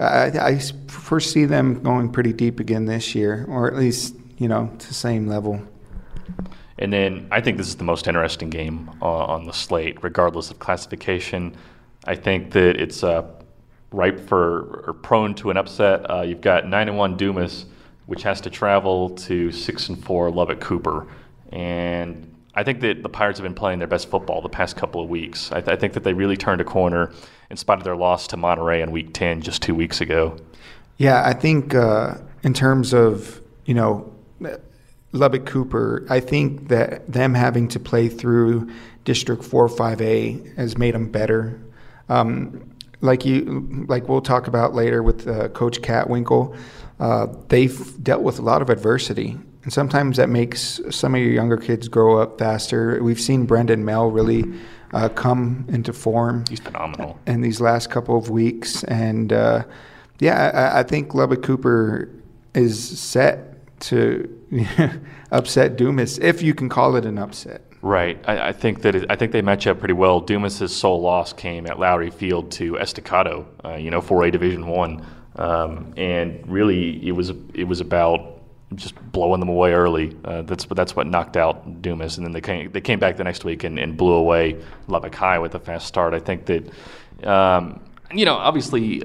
I, 0.00 0.48
I 0.52 0.58
foresee 0.88 1.44
them 1.44 1.82
going 1.82 2.10
pretty 2.10 2.32
deep 2.32 2.60
again 2.60 2.86
this 2.86 3.14
year, 3.14 3.44
or 3.48 3.68
at 3.68 3.76
least 3.76 4.16
you 4.38 4.48
know 4.48 4.72
to 4.78 4.88
the 4.88 4.94
same 4.94 5.26
level. 5.26 5.62
And 6.78 6.92
then 6.92 7.28
I 7.30 7.40
think 7.40 7.58
this 7.58 7.68
is 7.68 7.76
the 7.76 7.84
most 7.84 8.08
interesting 8.08 8.48
game 8.48 8.90
uh, 9.02 9.06
on 9.06 9.44
the 9.44 9.52
slate, 9.52 10.02
regardless 10.02 10.50
of 10.50 10.58
classification. 10.58 11.54
I 12.06 12.14
think 12.14 12.52
that 12.52 12.80
it's 12.80 13.04
uh, 13.04 13.26
ripe 13.92 14.18
for 14.18 14.84
or 14.86 14.94
prone 14.94 15.34
to 15.36 15.50
an 15.50 15.58
upset. 15.58 16.10
Uh, 16.10 16.22
you've 16.22 16.40
got 16.40 16.66
nine 16.66 16.88
and 16.88 16.96
one 16.96 17.16
Dumas 17.16 17.66
which 18.10 18.24
has 18.24 18.40
to 18.40 18.50
travel 18.50 19.10
to 19.10 19.52
six 19.52 19.88
and 19.88 20.04
four 20.04 20.32
Lubbock 20.32 20.58
Cooper. 20.58 21.06
And 21.52 22.29
I 22.60 22.64
think 22.64 22.80
that 22.80 23.02
the 23.02 23.08
Pirates 23.08 23.38
have 23.38 23.44
been 23.44 23.54
playing 23.54 23.78
their 23.78 23.88
best 23.88 24.10
football 24.10 24.42
the 24.42 24.50
past 24.50 24.76
couple 24.76 25.02
of 25.02 25.08
weeks. 25.08 25.50
I, 25.50 25.62
th- 25.62 25.74
I 25.74 25.80
think 25.80 25.94
that 25.94 26.04
they 26.04 26.12
really 26.12 26.36
turned 26.36 26.60
a 26.60 26.64
corner 26.64 27.10
in 27.48 27.56
spite 27.56 27.78
of 27.78 27.84
their 27.84 27.96
loss 27.96 28.26
to 28.28 28.36
Monterey 28.36 28.82
in 28.82 28.90
Week 28.90 29.14
10 29.14 29.40
just 29.40 29.62
two 29.62 29.74
weeks 29.74 30.02
ago. 30.02 30.36
Yeah, 30.98 31.22
I 31.24 31.32
think 31.32 31.74
uh, 31.74 32.18
in 32.42 32.52
terms 32.52 32.92
of 32.92 33.40
you 33.64 33.72
know 33.72 34.12
Lubbock 35.12 35.46
Cooper, 35.46 36.06
I 36.10 36.20
think 36.20 36.68
that 36.68 37.10
them 37.10 37.32
having 37.32 37.66
to 37.68 37.80
play 37.80 38.10
through 38.10 38.70
District 39.04 39.42
Four 39.42 39.66
Five 39.70 40.02
A 40.02 40.38
has 40.56 40.76
made 40.76 40.94
them 40.94 41.10
better. 41.10 41.58
Um, 42.10 42.74
like 43.00 43.24
you, 43.24 43.86
like 43.88 44.06
we'll 44.06 44.20
talk 44.20 44.46
about 44.46 44.74
later 44.74 45.02
with 45.02 45.26
uh, 45.26 45.48
Coach 45.48 45.80
Kattwinkel 45.80 46.54
uh, 47.00 47.28
they've 47.48 48.04
dealt 48.04 48.22
with 48.22 48.38
a 48.38 48.42
lot 48.42 48.60
of 48.62 48.68
adversity. 48.68 49.38
And 49.62 49.72
sometimes 49.72 50.16
that 50.16 50.28
makes 50.28 50.80
some 50.90 51.14
of 51.14 51.20
your 51.20 51.32
younger 51.32 51.56
kids 51.56 51.88
grow 51.88 52.18
up 52.18 52.38
faster. 52.38 53.02
We've 53.02 53.20
seen 53.20 53.44
Brendan 53.44 53.84
Mel 53.84 54.10
really 54.10 54.44
uh, 54.92 55.08
come 55.10 55.66
into 55.68 55.92
form. 55.92 56.44
He's 56.48 56.60
phenomenal. 56.60 57.18
In 57.26 57.42
these 57.42 57.60
last 57.60 57.90
couple 57.90 58.16
of 58.16 58.30
weeks. 58.30 58.82
And 58.84 59.32
uh, 59.32 59.64
yeah, 60.18 60.72
I, 60.74 60.80
I, 60.80 60.82
think 60.82 61.14
Lubbock 61.14 61.42
Cooper 61.42 62.08
is 62.54 62.98
set 62.98 63.80
to 63.80 64.28
upset 65.30 65.76
Dumas, 65.76 66.18
if 66.18 66.42
you 66.42 66.54
can 66.54 66.68
call 66.68 66.96
it 66.96 67.04
an 67.04 67.18
upset. 67.18 67.62
Right. 67.82 68.22
I, 68.26 68.48
I 68.48 68.52
think 68.52 68.82
that 68.82 68.94
it, 68.94 69.06
I 69.10 69.16
think 69.16 69.32
they 69.32 69.42
match 69.42 69.66
up 69.66 69.78
pretty 69.78 69.94
well. 69.94 70.20
Dumas's 70.20 70.74
sole 70.74 71.00
loss 71.00 71.32
came 71.32 71.66
at 71.66 71.78
Lowry 71.78 72.10
Field 72.10 72.50
to 72.52 72.78
Estacado, 72.78 73.46
uh, 73.64 73.74
you 73.74 73.90
know, 73.90 74.00
4A 74.00 74.32
Division 74.32 74.66
One. 74.66 75.04
Um, 75.36 75.94
and 75.96 76.46
really, 76.46 77.06
it 77.06 77.12
was 77.12 77.32
it 77.54 77.64
was 77.64 77.80
about 77.80 78.39
just 78.74 78.94
blowing 79.12 79.40
them 79.40 79.48
away 79.48 79.72
early. 79.72 80.16
Uh, 80.24 80.42
that's 80.42 80.64
that's 80.66 80.94
what 80.94 81.06
knocked 81.06 81.36
out 81.36 81.82
Dumas, 81.82 82.16
and 82.16 82.26
then 82.26 82.32
they 82.32 82.40
came 82.40 82.70
they 82.72 82.80
came 82.80 82.98
back 82.98 83.16
the 83.16 83.24
next 83.24 83.44
week 83.44 83.64
and, 83.64 83.78
and 83.78 83.96
blew 83.96 84.12
away 84.12 84.60
Lubbock 84.86 85.14
High 85.14 85.38
with 85.38 85.54
a 85.54 85.60
fast 85.60 85.86
start. 85.86 86.14
I 86.14 86.20
think 86.20 86.46
that 86.46 87.26
um, 87.26 87.80
you 88.14 88.24
know 88.24 88.36
obviously 88.36 89.02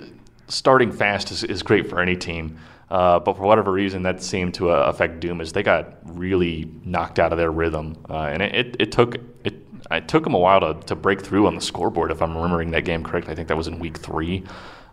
starting 0.48 0.92
fast 0.92 1.32
is, 1.32 1.44
is 1.44 1.64
great 1.64 1.90
for 1.90 2.00
any 2.00 2.16
team. 2.16 2.58
Uh, 2.90 3.20
but 3.20 3.36
for 3.36 3.44
whatever 3.44 3.72
reason, 3.72 4.04
that 4.04 4.22
seemed 4.22 4.54
to 4.54 4.70
uh, 4.70 4.84
affect 4.88 5.20
Dumas. 5.20 5.52
They 5.52 5.64
got 5.64 5.96
really 6.04 6.70
knocked 6.84 7.18
out 7.18 7.32
of 7.32 7.40
their 7.40 7.50
rhythm, 7.50 7.98
uh, 8.08 8.26
and 8.26 8.44
it, 8.44 8.54
it, 8.54 8.76
it, 8.80 8.92
took 8.92 9.16
it, 9.44 9.56
it 9.90 10.08
took 10.08 10.24
them 10.24 10.36
a 10.36 10.40
while 10.40 10.60
to, 10.60 10.80
to 10.86 10.96
break 10.96 11.22
through 11.22 11.48
on 11.48 11.56
the 11.56 11.62
scoreboard. 11.62 12.12
If 12.12 12.22
I'm 12.22 12.36
remembering 12.36 12.70
that 12.72 12.86
game 12.86 13.04
correctly, 13.04 13.32
I 13.32 13.36
think 13.36 13.48
that 13.48 13.58
was 13.58 13.68
in 13.68 13.80
week 13.80 13.98
three. 13.98 14.44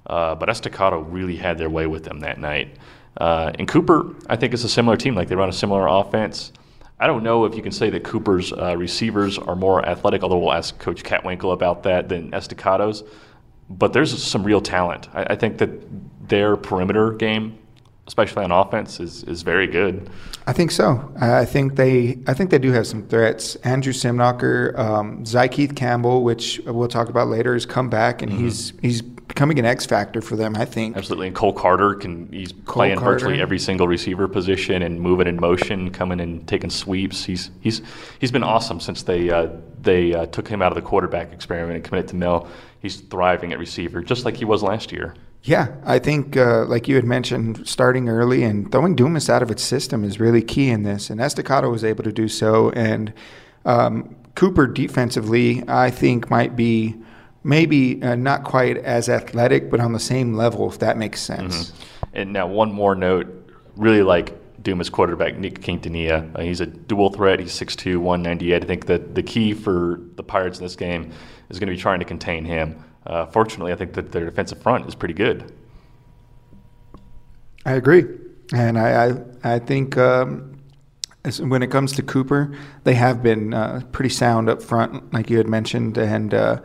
Uh, 0.07 0.35
but 0.35 0.49
Estacado 0.49 1.01
really 1.01 1.37
had 1.37 1.59
their 1.59 1.71
way 1.71 1.87
with 1.87 2.05
them 2.05 2.21
that 2.21 2.39
night. 2.39 2.77
Uh, 3.17 3.53
and 3.59 3.69
Cooper, 3.69 4.15
I 4.29 4.37
think, 4.37 4.55
is 4.55 4.65
a 4.65 4.69
similar 4.69 4.97
team. 4.97 5.15
Like 5.15 5.29
they 5.29 5.37
run 5.37 5.49
a 5.49 5.53
similar 5.53 5.87
offense. 5.87 6.53
I 6.99 7.07
don't 7.07 7.25
know 7.25 7.45
if 7.45 7.57
you 7.57 7.63
can 7.63 7.73
say 7.73 7.91
that 7.91 8.05
Cooper's 8.05 8.53
uh, 8.53 8.77
receivers 8.77 9.37
are 9.37 9.57
more 9.57 9.85
athletic, 9.85 10.23
although 10.23 10.39
we'll 10.39 10.53
ask 10.53 10.79
Coach 10.79 11.03
Kattwinkel 11.03 11.53
about 11.53 11.83
that 11.83 12.09
than 12.09 12.33
Estacado's. 12.33 13.03
But 13.69 13.93
there's 13.93 14.23
some 14.23 14.45
real 14.45 14.61
talent. 14.61 15.09
I, 15.13 15.25
I 15.25 15.37
think 15.37 15.59
that 15.59 16.29
their 16.29 16.57
perimeter 16.57 17.13
game, 17.13 17.59
especially 18.07 18.45
on 18.45 18.53
offense, 18.53 19.01
is 19.01 19.25
is 19.25 19.43
very 19.43 19.67
good. 19.67 20.09
I 20.47 20.53
think 20.53 20.71
so. 20.71 21.13
I 21.21 21.45
think 21.45 21.77
they 21.77 22.19
I 22.27 22.35
think 22.35 22.51
they 22.51 22.59
do 22.59 22.73
have 22.73 22.87
some 22.87 23.07
threats. 23.07 23.57
Andrew 23.57 23.93
Simnacher, 23.93 24.79
um, 24.79 25.25
Zykeith 25.25 25.75
Campbell, 25.75 26.23
which 26.23 26.61
we'll 26.67 26.89
talk 26.89 27.09
about 27.09 27.29
later, 27.29 27.55
has 27.55 27.67
come 27.67 27.91
back 27.91 28.23
and 28.23 28.31
mm-hmm. 28.31 28.45
he's 28.45 28.73
he's 28.81 29.03
becoming 29.35 29.59
an 29.59 29.65
X 29.65 29.87
factor 29.87 30.21
for 30.21 30.37
them. 30.37 30.55
I 30.57 30.67
think 30.67 30.97
absolutely. 30.97 31.27
And 31.29 31.35
Cole 31.35 31.55
Carter 31.55 31.95
can 31.95 32.31
he's 32.31 32.53
Cole 32.53 32.75
playing 32.75 32.99
Carter. 32.99 33.13
virtually 33.15 33.41
every 33.41 33.59
single 33.59 33.89
receiver 33.89 34.29
position 34.29 34.83
and 34.83 35.01
moving 35.01 35.27
in 35.27 35.37
motion, 35.37 35.91
coming 35.91 36.21
and 36.21 36.47
taking 36.47 36.69
sweeps. 36.69 37.25
He's 37.25 37.51
he's 37.61 37.81
he's 38.19 38.31
been 38.31 38.45
awesome 38.45 38.79
since 38.79 39.03
they 39.03 39.31
uh, 39.31 39.49
they 39.81 40.15
uh, 40.15 40.27
took 40.27 40.47
him 40.49 40.61
out 40.61 40.71
of 40.71 40.77
the 40.77 40.83
quarterback 40.83 41.33
experiment 41.33 41.77
and 41.77 41.85
committed 41.85 42.09
to 42.09 42.17
Mill. 42.17 42.47
He's 42.81 43.01
thriving 43.01 43.53
at 43.53 43.59
receiver, 43.59 44.03
just 44.03 44.25
like 44.25 44.37
he 44.37 44.45
was 44.45 44.63
last 44.63 44.93
year. 44.93 45.15
Yeah, 45.45 45.75
I 45.85 45.99
think, 45.99 46.37
uh, 46.37 46.67
like 46.67 46.87
you 46.87 46.95
had 46.95 47.05
mentioned, 47.05 47.67
starting 47.67 48.09
early 48.09 48.45
and 48.45 48.71
throwing 48.71 48.95
Dumas 48.95 49.29
out 49.29 49.43
of 49.43 49.51
its 49.51 49.63
system 49.63 50.05
is 50.05 50.21
really 50.21 50.41
key 50.43 50.69
in 50.69 50.85
this. 50.85 51.11
And 51.11 51.21
Estacado 51.21 51.69
was 51.69 51.83
able 51.83 52.05
to 52.05 52.13
do 52.13 52.29
so. 52.29 52.71
And 52.71 53.13
um, 53.65 54.15
Cooper 54.37 54.69
defensively, 54.69 55.65
I 55.67 55.91
think, 55.91 56.31
might 56.31 56.55
be 56.55 56.95
maybe 57.45 58.03
uh, 58.03 58.15
not 58.15 58.45
quite 58.45 58.79
as 58.79 59.09
athletic, 59.09 59.71
but 59.71 59.81
on 59.81 59.93
the 59.93 60.01
same 60.01 60.35
level, 60.35 60.69
if 60.71 60.79
that 60.79 60.97
makes 60.97 61.21
sense. 61.21 61.71
Mm-hmm. 61.71 62.05
And 62.15 62.33
now, 62.33 62.47
one 62.47 62.73
more 62.73 62.95
note 62.95 63.39
really 63.77 64.03
like 64.03 64.39
Dumas 64.63 64.91
quarterback, 64.91 65.37
Nick 65.37 65.61
Quintanilla. 65.61 66.37
Uh, 66.37 66.43
he's 66.43 66.61
a 66.61 66.67
dual 66.67 67.11
threat. 67.11 67.41
He's 67.41 67.53
6'2, 67.53 67.97
198. 67.97 68.63
I 68.63 68.67
think 68.67 68.87
that 68.87 69.15
the 69.15 69.23
key 69.23 69.55
for 69.55 70.01
the 70.17 70.23
Pirates 70.23 70.59
in 70.59 70.65
this 70.65 70.77
game 70.77 71.11
is 71.49 71.59
going 71.59 71.69
to 71.69 71.75
be 71.75 71.81
trying 71.81 71.99
to 71.99 72.05
contain 72.05 72.45
him. 72.45 72.83
Uh, 73.07 73.27
fortunately, 73.27 73.73
I 73.73 73.77
think 73.77 73.95
that 73.95 74.13
their 74.13 74.25
defensive 74.25 74.63
front 74.63 74.87
is 74.87 74.95
pretty 74.95 75.15
good. 75.15 75.53
I 77.65 77.73
agree. 77.73 78.05
And 78.55 78.79
I, 78.79 79.11
I, 79.45 79.55
I 79.55 79.59
think 79.59 79.97
um, 79.97 80.61
when 81.41 81.63
it 81.63 81.71
comes 81.71 81.93
to 81.93 82.03
Cooper, 82.03 82.57
they 82.85 82.95
have 82.95 83.23
been 83.23 83.55
uh, 83.55 83.83
pretty 83.93 84.11
sound 84.11 84.49
up 84.49 84.63
front, 84.63 85.13
like 85.13 85.31
you 85.31 85.39
had 85.39 85.49
mentioned. 85.49 85.99
And 85.99 86.35
uh, 86.35 86.61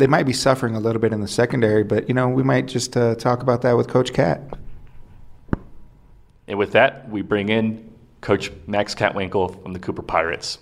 they 0.00 0.06
might 0.06 0.24
be 0.24 0.32
suffering 0.32 0.74
a 0.74 0.80
little 0.80 1.00
bit 1.00 1.12
in 1.12 1.20
the 1.20 1.28
secondary, 1.28 1.84
but 1.84 2.08
you 2.08 2.14
know 2.14 2.28
we 2.28 2.42
might 2.42 2.66
just 2.66 2.96
uh, 2.96 3.14
talk 3.14 3.42
about 3.42 3.62
that 3.62 3.76
with 3.76 3.86
Coach 3.86 4.12
Cat. 4.12 4.40
And 6.48 6.58
with 6.58 6.72
that, 6.72 7.08
we 7.08 7.22
bring 7.22 7.50
in 7.50 7.92
Coach 8.22 8.50
Max 8.66 8.94
Kattwinkel 8.94 9.62
from 9.62 9.72
the 9.72 9.78
Cooper 9.78 10.02
Pirates. 10.02 10.58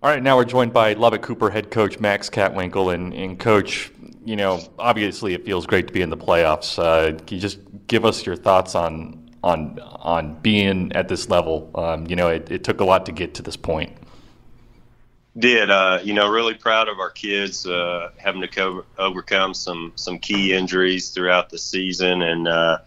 All 0.00 0.08
right, 0.08 0.22
now 0.22 0.36
we're 0.36 0.44
joined 0.44 0.72
by 0.72 0.92
Lubbock 0.92 1.22
Cooper 1.22 1.50
head 1.50 1.72
coach 1.72 1.98
Max 1.98 2.30
Kattwinkel, 2.30 2.94
and, 2.94 3.12
and 3.12 3.38
coach, 3.38 3.90
you 4.24 4.36
know, 4.36 4.60
obviously 4.78 5.34
it 5.34 5.44
feels 5.44 5.66
great 5.66 5.88
to 5.88 5.92
be 5.92 6.00
in 6.00 6.08
the 6.08 6.16
playoffs. 6.16 6.78
Uh, 6.78 7.18
can 7.18 7.34
you 7.34 7.40
just 7.40 7.58
give 7.88 8.04
us 8.04 8.24
your 8.24 8.36
thoughts 8.36 8.76
on 8.76 9.28
on 9.42 9.78
on 9.80 10.38
being 10.40 10.92
at 10.92 11.08
this 11.08 11.28
level? 11.28 11.70
Um, 11.74 12.06
you 12.06 12.14
know, 12.14 12.28
it, 12.28 12.50
it 12.50 12.62
took 12.62 12.80
a 12.80 12.84
lot 12.84 13.06
to 13.06 13.12
get 13.12 13.34
to 13.34 13.42
this 13.42 13.56
point 13.56 13.97
did 15.38 15.70
uh, 15.70 16.00
you 16.02 16.14
know 16.14 16.28
really 16.28 16.54
proud 16.54 16.88
of 16.88 16.98
our 16.98 17.10
kids 17.10 17.66
uh, 17.66 18.10
having 18.16 18.40
to 18.40 18.48
co- 18.48 18.84
overcome 18.98 19.54
some 19.54 19.92
some 19.94 20.18
key 20.18 20.52
injuries 20.52 21.10
throughout 21.10 21.50
the 21.50 21.58
season. 21.58 22.22
And 22.22 22.48
uh, 22.48 22.78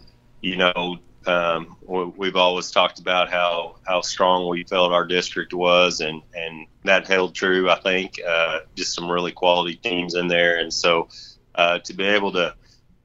you 0.42 0.58
know 0.58 0.98
um, 1.28 1.78
we've 2.18 2.36
always 2.36 2.72
talked 2.72 3.00
about 3.00 3.32
how 3.32 3.78
how 3.84 4.02
strong 4.02 4.50
we 4.50 4.64
felt 4.64 4.92
our 4.92 5.06
district 5.06 5.54
was. 5.54 6.02
And 6.02 6.22
and 6.34 6.68
that 6.84 7.08
held 7.08 7.36
true 7.36 7.70
I 7.70 7.80
think 7.80 8.20
uh, 8.28 8.60
just 8.76 8.94
some 8.94 9.10
really 9.10 9.32
quality 9.32 9.76
teams 9.76 10.16
in 10.16 10.28
there. 10.28 10.60
And 10.60 10.74
so 10.74 11.10
uh, 11.56 11.80
to 11.80 11.94
be 11.94 12.06
able 12.06 12.32
to 12.34 12.56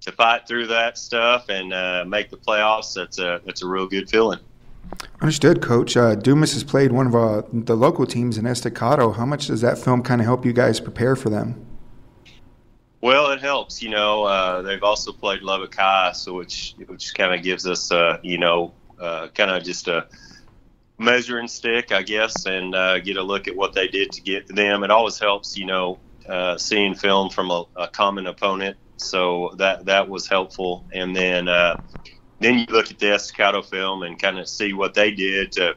to 0.02 0.12
fight 0.12 0.46
through 0.46 0.68
that 0.68 0.96
stuff 0.96 1.48
and 1.48 1.72
uh, 1.72 2.04
make 2.06 2.30
the 2.30 2.36
playoffs 2.36 2.94
that's 2.94 3.18
a 3.18 3.40
that's 3.44 3.62
a 3.62 3.66
real 3.66 3.86
good 3.86 4.08
feeling. 4.08 4.40
Understood, 5.20 5.62
Coach. 5.62 5.96
Uh, 5.96 6.14
Dumas 6.14 6.52
has 6.52 6.62
played 6.62 6.92
one 6.92 7.06
of 7.06 7.14
uh, 7.14 7.42
the 7.52 7.74
local 7.76 8.06
teams 8.06 8.38
in 8.38 8.46
Estacado. 8.46 9.12
How 9.12 9.26
much 9.26 9.46
does 9.46 9.60
that 9.62 9.78
film 9.78 10.02
kind 10.02 10.20
of 10.20 10.26
help 10.26 10.44
you 10.44 10.52
guys 10.52 10.78
prepare 10.80 11.16
for 11.16 11.30
them? 11.30 11.64
Well, 13.00 13.30
it 13.30 13.40
helps. 13.40 13.82
You 13.82 13.90
know, 13.90 14.24
uh, 14.24 14.62
they've 14.62 14.82
also 14.82 15.12
played 15.12 15.42
Lubbock 15.42 15.74
High, 15.74 16.12
so 16.12 16.34
which 16.34 16.74
which 16.86 17.14
kind 17.14 17.34
of 17.34 17.42
gives 17.42 17.66
us, 17.66 17.90
you 18.22 18.38
know, 18.38 18.74
uh, 19.00 19.28
kind 19.28 19.50
of 19.50 19.62
just 19.62 19.88
a 19.88 20.06
measuring 20.98 21.48
stick, 21.48 21.92
I 21.92 22.02
guess, 22.02 22.46
and 22.46 22.74
uh, 22.74 22.98
get 23.00 23.16
a 23.16 23.22
look 23.22 23.48
at 23.48 23.56
what 23.56 23.74
they 23.74 23.88
did 23.88 24.12
to 24.12 24.20
get 24.20 24.46
them. 24.48 24.82
It 24.82 24.90
always 24.90 25.18
helps, 25.18 25.56
you 25.56 25.66
know, 25.66 25.98
uh, 26.28 26.56
seeing 26.56 26.94
film 26.94 27.30
from 27.30 27.50
a, 27.50 27.64
a, 27.76 27.88
common 27.88 28.26
opponent. 28.26 28.76
So 28.96 29.54
that 29.58 29.84
that 29.86 30.08
was 30.08 30.26
helpful, 30.26 30.84
and 30.92 31.14
then 31.14 31.48
then 32.40 32.58
you 32.58 32.66
look 32.68 32.90
at 32.90 32.98
the 32.98 33.12
Estacado 33.14 33.62
film 33.62 34.02
and 34.02 34.18
kind 34.18 34.38
of 34.38 34.48
see 34.48 34.72
what 34.72 34.94
they 34.94 35.10
did 35.10 35.52
to 35.52 35.74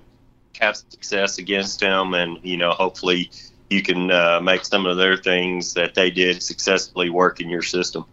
have 0.60 0.76
success 0.76 1.38
against 1.38 1.80
them, 1.80 2.14
and 2.14 2.40
you 2.44 2.58
know, 2.58 2.72
hopefully, 2.72 3.32
you 3.70 3.82
can 3.82 4.12
uh, 4.12 4.40
make 4.42 4.66
some 4.66 4.86
of 4.86 4.98
their 4.98 5.18
things 5.18 5.74
that 5.74 5.96
they 5.96 6.10
did 6.10 6.42
successfully 6.42 7.10
work 7.10 7.40
in 7.40 7.50
your 7.50 7.62
system. 7.62 8.06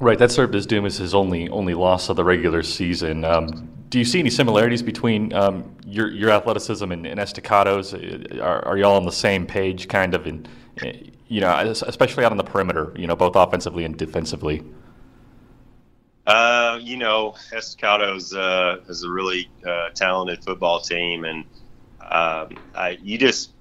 Right, 0.00 0.18
that 0.18 0.30
served 0.30 0.54
as 0.54 0.66
Dumas's 0.66 1.14
only 1.14 1.48
only 1.48 1.74
loss 1.74 2.08
of 2.08 2.16
the 2.16 2.24
regular 2.24 2.62
season. 2.62 3.24
Um, 3.24 3.68
do 3.88 3.98
you 3.98 4.04
see 4.04 4.20
any 4.20 4.30
similarities 4.30 4.82
between 4.82 5.32
um, 5.32 5.76
your 5.84 6.10
your 6.10 6.30
athleticism 6.30 6.90
and, 6.90 7.06
and 7.06 7.20
Estacado's? 7.20 7.94
Are, 7.94 8.66
are 8.66 8.78
y'all 8.78 8.96
on 8.96 9.04
the 9.04 9.12
same 9.12 9.46
page, 9.46 9.88
kind 9.88 10.14
of, 10.14 10.26
in 10.26 10.48
you 11.28 11.40
know, 11.40 11.74
especially 11.86 12.24
out 12.24 12.30
on 12.30 12.38
the 12.38 12.44
perimeter, 12.44 12.92
you 12.96 13.06
know, 13.06 13.16
both 13.16 13.36
offensively 13.36 13.84
and 13.84 13.96
defensively? 13.96 14.62
Uh, 16.26 16.78
you 16.80 16.96
know, 16.96 17.34
Estacado 17.52 18.14
is, 18.14 18.32
uh, 18.32 18.76
is 18.88 19.02
a 19.02 19.10
really 19.10 19.50
uh, 19.66 19.88
talented 19.94 20.42
football 20.44 20.80
team, 20.80 21.24
and 21.24 21.44
um, 22.00 22.58
I, 22.74 22.98
you 23.02 23.18
just, 23.18 23.52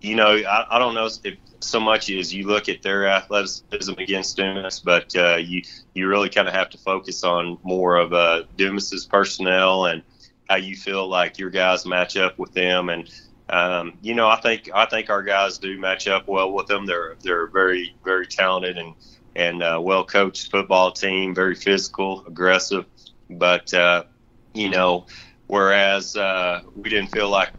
you 0.00 0.16
know, 0.16 0.36
I, 0.36 0.76
I 0.76 0.78
don't 0.78 0.94
know 0.94 1.08
if 1.24 1.38
so 1.60 1.80
much 1.80 2.10
as 2.10 2.32
you 2.32 2.46
look 2.46 2.68
at 2.68 2.82
their 2.82 3.08
athleticism 3.08 3.92
against 3.98 4.36
Dumas, 4.36 4.80
but 4.80 5.14
uh, 5.16 5.36
you 5.36 5.62
you 5.94 6.08
really 6.08 6.28
kind 6.28 6.48
of 6.48 6.54
have 6.54 6.70
to 6.70 6.78
focus 6.78 7.24
on 7.24 7.58
more 7.62 7.96
of 7.96 8.12
uh, 8.12 8.44
Dumas's 8.56 9.06
personnel 9.06 9.86
and 9.86 10.02
how 10.48 10.56
you 10.56 10.76
feel 10.76 11.08
like 11.08 11.38
your 11.38 11.50
guys 11.50 11.84
match 11.84 12.16
up 12.16 12.38
with 12.38 12.52
them. 12.52 12.88
And 12.88 13.10
um, 13.48 13.98
you 14.02 14.14
know, 14.14 14.28
I 14.28 14.40
think 14.40 14.70
I 14.74 14.86
think 14.86 15.10
our 15.10 15.22
guys 15.22 15.58
do 15.58 15.78
match 15.78 16.06
up 16.06 16.28
well 16.28 16.52
with 16.52 16.66
them. 16.66 16.86
They're 16.86 17.16
they're 17.22 17.46
very 17.46 17.96
very 18.04 18.26
talented 18.26 18.78
and 18.78 18.94
and 19.38 19.62
uh, 19.62 19.80
well 19.82 20.04
coached 20.04 20.50
football 20.50 20.92
team, 20.92 21.34
very 21.34 21.54
physical, 21.54 22.24
aggressive. 22.26 22.86
But 23.30 23.72
uh, 23.72 24.04
you 24.52 24.68
know, 24.68 25.06
whereas 25.46 26.16
uh, 26.16 26.62
we 26.74 26.90
didn't 26.90 27.10
feel 27.10 27.30
like 27.30 27.52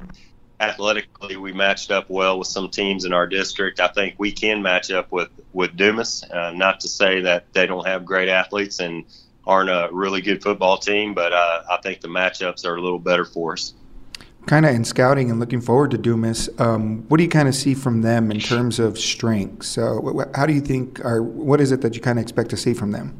athletically 0.59 1.37
we 1.37 1.53
matched 1.53 1.89
up 1.89 2.09
well 2.09 2.37
with 2.37 2.47
some 2.49 2.69
teams 2.69 3.05
in 3.05 3.13
our 3.13 3.27
district, 3.27 3.79
I 3.79 3.87
think 3.87 4.15
we 4.19 4.31
can 4.33 4.61
match 4.61 4.91
up 4.91 5.11
with 5.11 5.29
with 5.53 5.75
Dumas. 5.77 6.23
Uh, 6.29 6.51
not 6.53 6.81
to 6.81 6.89
say 6.89 7.21
that 7.21 7.47
they 7.53 7.65
don't 7.65 7.87
have 7.87 8.05
great 8.05 8.29
athletes 8.29 8.79
and 8.79 9.05
aren't 9.47 9.69
a 9.69 9.89
really 9.91 10.21
good 10.21 10.43
football 10.43 10.77
team, 10.77 11.13
but 11.13 11.33
uh, 11.33 11.61
I 11.71 11.77
think 11.81 12.01
the 12.01 12.09
matchups 12.09 12.65
are 12.65 12.75
a 12.75 12.81
little 12.81 12.99
better 12.99 13.25
for 13.25 13.53
us 13.53 13.73
kind 14.49 14.65
of 14.65 14.73
in 14.73 14.83
scouting 14.83 15.29
and 15.29 15.39
looking 15.39 15.61
forward 15.61 15.91
to 15.91 15.97
Dumas, 15.97 16.49
um, 16.57 17.07
what 17.07 17.17
do 17.17 17.23
you 17.23 17.29
kind 17.29 17.47
of 17.47 17.53
see 17.53 17.75
from 17.75 18.01
them 18.01 18.31
in 18.31 18.39
terms 18.39 18.79
of 18.79 18.97
strengths? 18.97 19.67
So, 19.67 20.27
how 20.33 20.47
do 20.47 20.53
you 20.53 20.59
think, 20.59 21.05
or 21.05 21.21
what 21.21 21.61
is 21.61 21.71
it 21.71 21.81
that 21.81 21.93
you 21.93 22.01
kind 22.01 22.17
of 22.17 22.23
expect 22.23 22.49
to 22.49 22.57
see 22.57 22.73
from 22.73 22.91
them? 22.91 23.15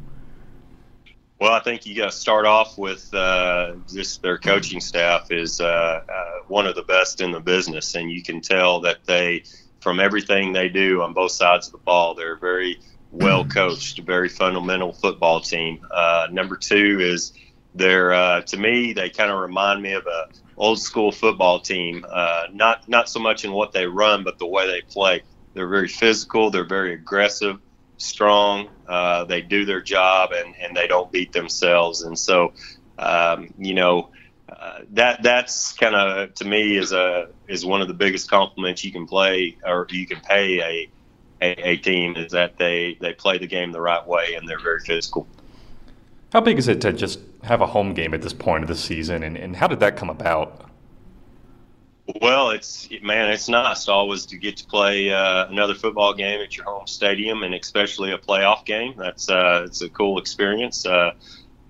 Well, 1.40 1.54
I 1.54 1.60
think 1.60 1.86
you 1.86 1.96
got 1.96 2.12
to 2.12 2.18
start 2.18 2.48
off 2.48 2.80
with 2.80 3.14
uh, 3.14 3.76
just 3.88 4.24
their 4.24 4.40
coaching 4.40 4.82
staff 4.82 5.32
is 5.32 5.62
uh, 5.62 5.66
uh, 6.10 6.26
one 6.48 6.66
of 6.66 6.76
the 6.76 6.82
best 6.82 7.22
in 7.22 7.32
the 7.32 7.40
business, 7.40 7.94
and 7.94 8.12
you 8.12 8.24
can 8.24 8.42
tell 8.42 8.82
that 8.82 9.06
they, 9.06 9.44
from 9.82 10.00
everything 10.00 10.52
they 10.52 10.68
do 10.68 11.04
on 11.04 11.14
both 11.14 11.32
sides 11.32 11.68
of 11.68 11.74
the 11.74 11.78
ball, 11.78 12.16
they're 12.16 12.38
very 12.38 12.80
well 13.12 13.46
coached, 13.46 14.00
very 14.00 14.30
fundamental 14.30 14.94
football 14.94 15.42
team. 15.42 15.86
Uh, 15.92 16.28
number 16.32 16.58
two 16.58 17.00
is 17.00 17.34
they're 17.76 18.14
uh, 18.14 18.42
to 18.42 18.58
me 18.58 18.94
they 18.94 19.10
kind 19.10 19.32
of 19.32 19.40
remind 19.40 19.82
me 19.82 19.94
of 19.94 20.06
a 20.06 20.28
old 20.60 20.80
school 20.80 21.12
football 21.12 21.60
team. 21.60 22.06
Uh, 22.08 22.44
not 22.52 22.88
not 22.88 23.10
so 23.10 23.20
much 23.20 23.46
in 23.46 23.52
what 23.52 23.72
they 23.72 23.86
run, 23.86 24.24
but 24.24 24.38
the 24.38 24.46
way 24.46 24.68
they 24.68 24.82
play. 24.82 25.24
They're 25.54 25.70
very 25.70 25.88
physical. 25.88 26.52
They're 26.52 26.64
very 26.68 26.94
aggressive, 26.94 27.60
strong. 27.98 28.70
Uh, 28.88 29.24
they 29.24 29.42
do 29.42 29.66
their 29.66 29.82
job 29.82 30.32
and, 30.32 30.54
and 30.62 30.78
they 30.78 30.88
don't 30.88 31.12
beat 31.12 31.34
themselves. 31.34 32.04
And 32.04 32.18
so, 32.18 32.54
um, 33.00 33.54
you 33.58 33.74
know, 33.74 34.12
uh, 34.48 34.80
that 34.92 35.24
that's 35.24 35.74
kind 35.74 35.96
of 35.96 36.34
to 36.36 36.46
me 36.46 36.78
is 36.78 36.92
a 36.92 37.30
is 37.48 37.66
one 37.66 37.82
of 37.82 37.88
the 37.88 37.94
biggest 37.94 38.30
compliments 38.30 38.84
you 38.84 38.92
can 38.92 39.08
play 39.08 39.58
or 39.66 39.88
you 39.90 40.06
can 40.06 40.20
pay 40.22 40.60
a, 40.60 40.92
a, 41.42 41.70
a 41.70 41.78
team 41.78 42.16
is 42.16 42.32
that 42.32 42.58
they 42.58 42.98
they 43.00 43.14
play 43.14 43.38
the 43.38 43.48
game 43.48 43.72
the 43.72 43.82
right 43.82 44.06
way 44.06 44.36
and 44.36 44.48
they're 44.48 44.60
very 44.60 44.80
physical. 44.80 45.28
How 46.32 46.42
big 46.42 46.60
is 46.60 46.68
it 46.68 46.82
to 46.82 46.94
just 46.94 47.20
have 47.44 47.62
a 47.62 47.68
home 47.68 47.94
game 47.94 48.14
at 48.14 48.22
this 48.22 48.34
point 48.34 48.64
of 48.64 48.68
the 48.68 48.76
season, 48.76 49.24
and, 49.24 49.36
and 49.36 49.56
how 49.56 49.68
did 49.68 49.80
that 49.80 49.98
come 49.98 50.10
about? 50.10 50.70
Well, 52.22 52.52
it's 52.52 52.90
man, 53.04 53.30
it's 53.30 53.48
nice 53.50 53.88
always 53.88 54.26
to 54.28 54.38
get 54.38 54.58
to 54.58 54.66
play 54.66 55.12
uh, 55.12 55.48
another 55.48 55.76
football 55.76 56.14
game 56.14 56.42
at 56.42 56.58
your 56.58 56.66
home 56.66 56.88
stadium, 56.88 57.44
and 57.44 57.54
especially 57.54 58.12
a 58.12 58.18
playoff 58.18 58.66
game. 58.66 58.96
That's 58.98 59.30
uh, 59.30 59.64
it's 59.66 59.82
a 59.82 59.90
cool 59.90 60.18
experience. 60.18 60.86
Uh, 60.86 61.14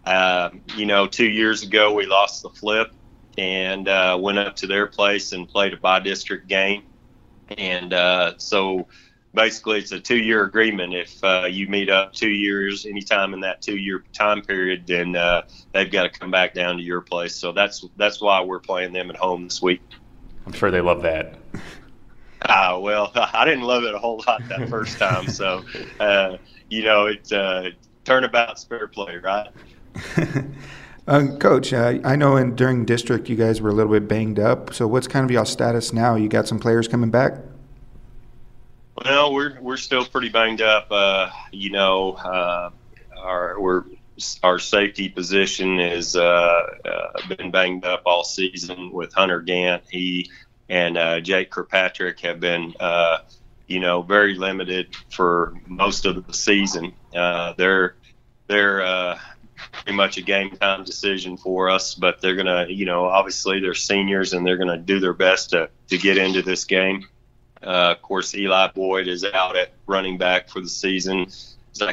uh, 0.06 0.50
you 0.76 0.86
know, 0.86 1.08
two 1.08 1.30
years 1.30 1.64
ago 1.64 1.94
we 1.94 2.06
lost 2.06 2.42
the 2.42 2.50
flip 2.50 2.94
and 3.38 3.88
uh, 3.88 4.18
went 4.20 4.40
up 4.40 4.56
to 4.58 4.68
their 4.68 4.88
place 4.88 5.34
and 5.34 5.48
played 5.48 5.74
a 5.74 5.78
bi-district 5.78 6.48
game, 6.48 6.84
and 7.58 7.94
uh, 7.94 8.34
so 8.38 8.88
basically 9.34 9.80
it's 9.80 9.92
a 9.92 10.00
two-year 10.00 10.44
agreement. 10.44 10.94
If 10.94 11.24
uh, 11.24 11.48
you 11.50 11.68
meet 11.68 11.90
up 11.90 12.14
two 12.14 12.30
years, 12.30 12.86
anytime 12.86 13.34
in 13.34 13.40
that 13.42 13.62
two-year 13.62 14.04
time 14.14 14.42
period, 14.42 14.86
then 14.88 15.16
uh, 15.16 15.44
they've 15.74 15.92
got 15.92 16.04
to 16.04 16.10
come 16.10 16.32
back 16.32 16.54
down 16.54 16.78
to 16.78 16.84
your 16.84 17.02
place. 17.02 17.36
So 17.36 17.52
that's 17.52 17.86
that's 17.98 18.22
why 18.22 18.42
we're 18.42 18.60
playing 18.60 18.94
them 18.94 19.10
at 19.10 19.16
home 19.16 19.46
this 19.46 19.62
week. 19.62 19.82
I'm 20.46 20.54
sure 20.54 20.72
they 20.72 20.82
love 20.82 21.02
that. 21.04 21.36
Uh, 22.42 22.80
well, 22.82 23.12
I 23.16 23.46
didn't 23.46 23.64
love 23.64 23.84
it 23.84 23.94
a 23.94 24.00
whole 24.00 24.24
lot 24.28 24.48
that 24.48 24.70
first 24.70 24.98
time. 24.98 25.28
So, 25.30 25.64
uh, 26.00 26.38
you 26.70 26.84
know, 26.84 27.08
it 27.08 27.32
uh, 27.32 27.70
turnabout's 28.06 28.64
fair 28.64 28.88
play, 28.88 29.18
right? 29.18 29.50
um, 31.08 31.38
Coach, 31.38 31.74
uh, 31.74 32.00
I 32.04 32.16
know 32.16 32.38
in 32.38 32.56
during 32.56 32.86
district 32.86 33.30
you 33.30 33.36
guys 33.36 33.62
were 33.62 33.70
a 33.70 33.74
little 33.74 33.92
bit 33.92 34.08
banged 34.08 34.40
up. 34.40 34.74
So, 34.74 34.88
what's 34.88 35.08
kind 35.08 35.24
of 35.24 35.32
y'all 35.32 35.46
status 35.46 35.94
now? 35.94 36.16
You 36.16 36.30
got 36.30 36.48
some 36.48 36.60
players 36.60 36.88
coming 36.88 37.12
back? 37.12 37.34
Well, 39.06 39.34
we're 39.34 39.60
we're 39.62 39.78
still 39.78 40.06
pretty 40.06 40.30
banged 40.30 40.62
up. 40.62 40.88
Uh, 40.92 41.30
you 41.52 41.70
know, 41.70 42.14
uh, 42.14 42.72
our 43.18 43.60
we're 43.60 43.84
our 44.44 44.60
safety 44.60 45.08
position 45.08 45.80
has 45.80 46.16
uh, 46.16 46.22
uh, 46.84 47.36
been 47.36 47.52
banged 47.52 47.86
up 47.86 48.02
all 48.06 48.24
season 48.24 48.92
with 48.92 49.14
Hunter 49.14 49.42
Gant. 49.42 49.84
He 49.90 50.30
and 50.68 50.98
uh, 50.98 51.22
Jake 51.22 51.50
Kirkpatrick 51.50 52.20
have 52.22 52.40
been, 52.42 52.74
you 53.68 53.80
know, 53.80 54.02
very 54.02 54.36
limited 54.36 54.94
for 55.10 55.54
most 55.68 56.06
of 56.06 56.28
the 56.28 56.34
season. 56.34 56.94
Uh, 57.16 57.54
they're 57.54 57.96
they're 58.48 58.82
uh, 58.82 59.20
pretty 59.72 59.96
much 59.96 60.18
a 60.18 60.22
game 60.22 60.58
time 60.58 60.84
decision 60.84 61.38
for 61.38 61.70
us, 61.70 61.96
but 61.96 62.20
they're 62.20 62.36
gonna, 62.36 62.66
you 62.68 62.86
know, 62.86 63.06
obviously 63.06 63.62
they're 63.62 63.76
seniors 63.76 64.34
and 64.34 64.46
they're 64.46 64.58
gonna 64.58 64.78
do 64.78 65.00
their 65.00 65.14
best 65.14 65.52
to 65.52 65.70
to 65.88 65.98
get 65.98 66.18
into 66.18 66.42
this 66.42 66.66
game. 66.66 67.08
Uh, 67.62 67.94
of 67.96 68.02
course, 68.02 68.34
Eli 68.36 68.68
Boyd 68.72 69.08
is 69.08 69.24
out 69.26 69.58
at 69.58 69.74
running 69.88 70.18
back 70.18 70.50
for 70.50 70.62
the 70.62 70.70
season. 70.70 71.28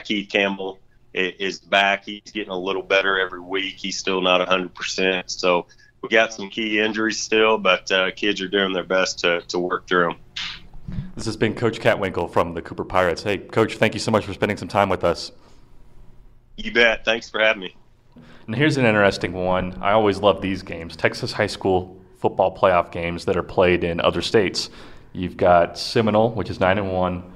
Keith 0.04 0.28
Campbell 0.28 0.78
is 1.14 1.60
back. 1.60 2.04
He's 2.04 2.22
getting 2.32 2.50
a 2.50 2.58
little 2.58 2.82
better 2.82 3.18
every 3.18 3.40
week. 3.40 3.74
He's 3.76 3.98
still 3.98 4.20
not 4.20 4.46
100%. 4.46 5.30
So 5.30 5.66
we 6.02 6.08
got 6.08 6.32
some 6.32 6.50
key 6.50 6.80
injuries 6.80 7.18
still, 7.18 7.58
but 7.58 7.90
uh, 7.90 8.10
kids 8.12 8.40
are 8.40 8.48
doing 8.48 8.72
their 8.72 8.84
best 8.84 9.20
to, 9.20 9.40
to 9.42 9.58
work 9.58 9.86
through 9.86 10.08
them. 10.08 10.16
This 11.16 11.26
has 11.26 11.36
been 11.36 11.54
Coach 11.54 11.80
Kattwinkel 11.80 12.30
from 12.30 12.54
the 12.54 12.62
Cooper 12.62 12.84
Pirates. 12.84 13.22
Hey, 13.22 13.38
Coach, 13.38 13.76
thank 13.76 13.94
you 13.94 14.00
so 14.00 14.10
much 14.10 14.26
for 14.26 14.34
spending 14.34 14.56
some 14.56 14.68
time 14.68 14.88
with 14.88 15.02
us. 15.02 15.32
You 16.56 16.72
bet. 16.72 17.04
Thanks 17.04 17.28
for 17.28 17.40
having 17.40 17.62
me. 17.62 17.76
And 18.46 18.54
here's 18.54 18.76
an 18.76 18.86
interesting 18.86 19.32
one. 19.32 19.78
I 19.80 19.92
always 19.92 20.18
love 20.18 20.40
these 20.40 20.62
games 20.62 20.96
Texas 20.96 21.32
high 21.32 21.48
school 21.48 22.00
football 22.18 22.56
playoff 22.56 22.92
games 22.92 23.24
that 23.24 23.36
are 23.36 23.42
played 23.42 23.84
in 23.84 24.00
other 24.00 24.22
states. 24.22 24.70
You've 25.16 25.38
got 25.38 25.78
Seminole, 25.78 26.32
which 26.32 26.50
is 26.50 26.60
9 26.60 26.76
and 26.76 26.92
1, 26.92 27.32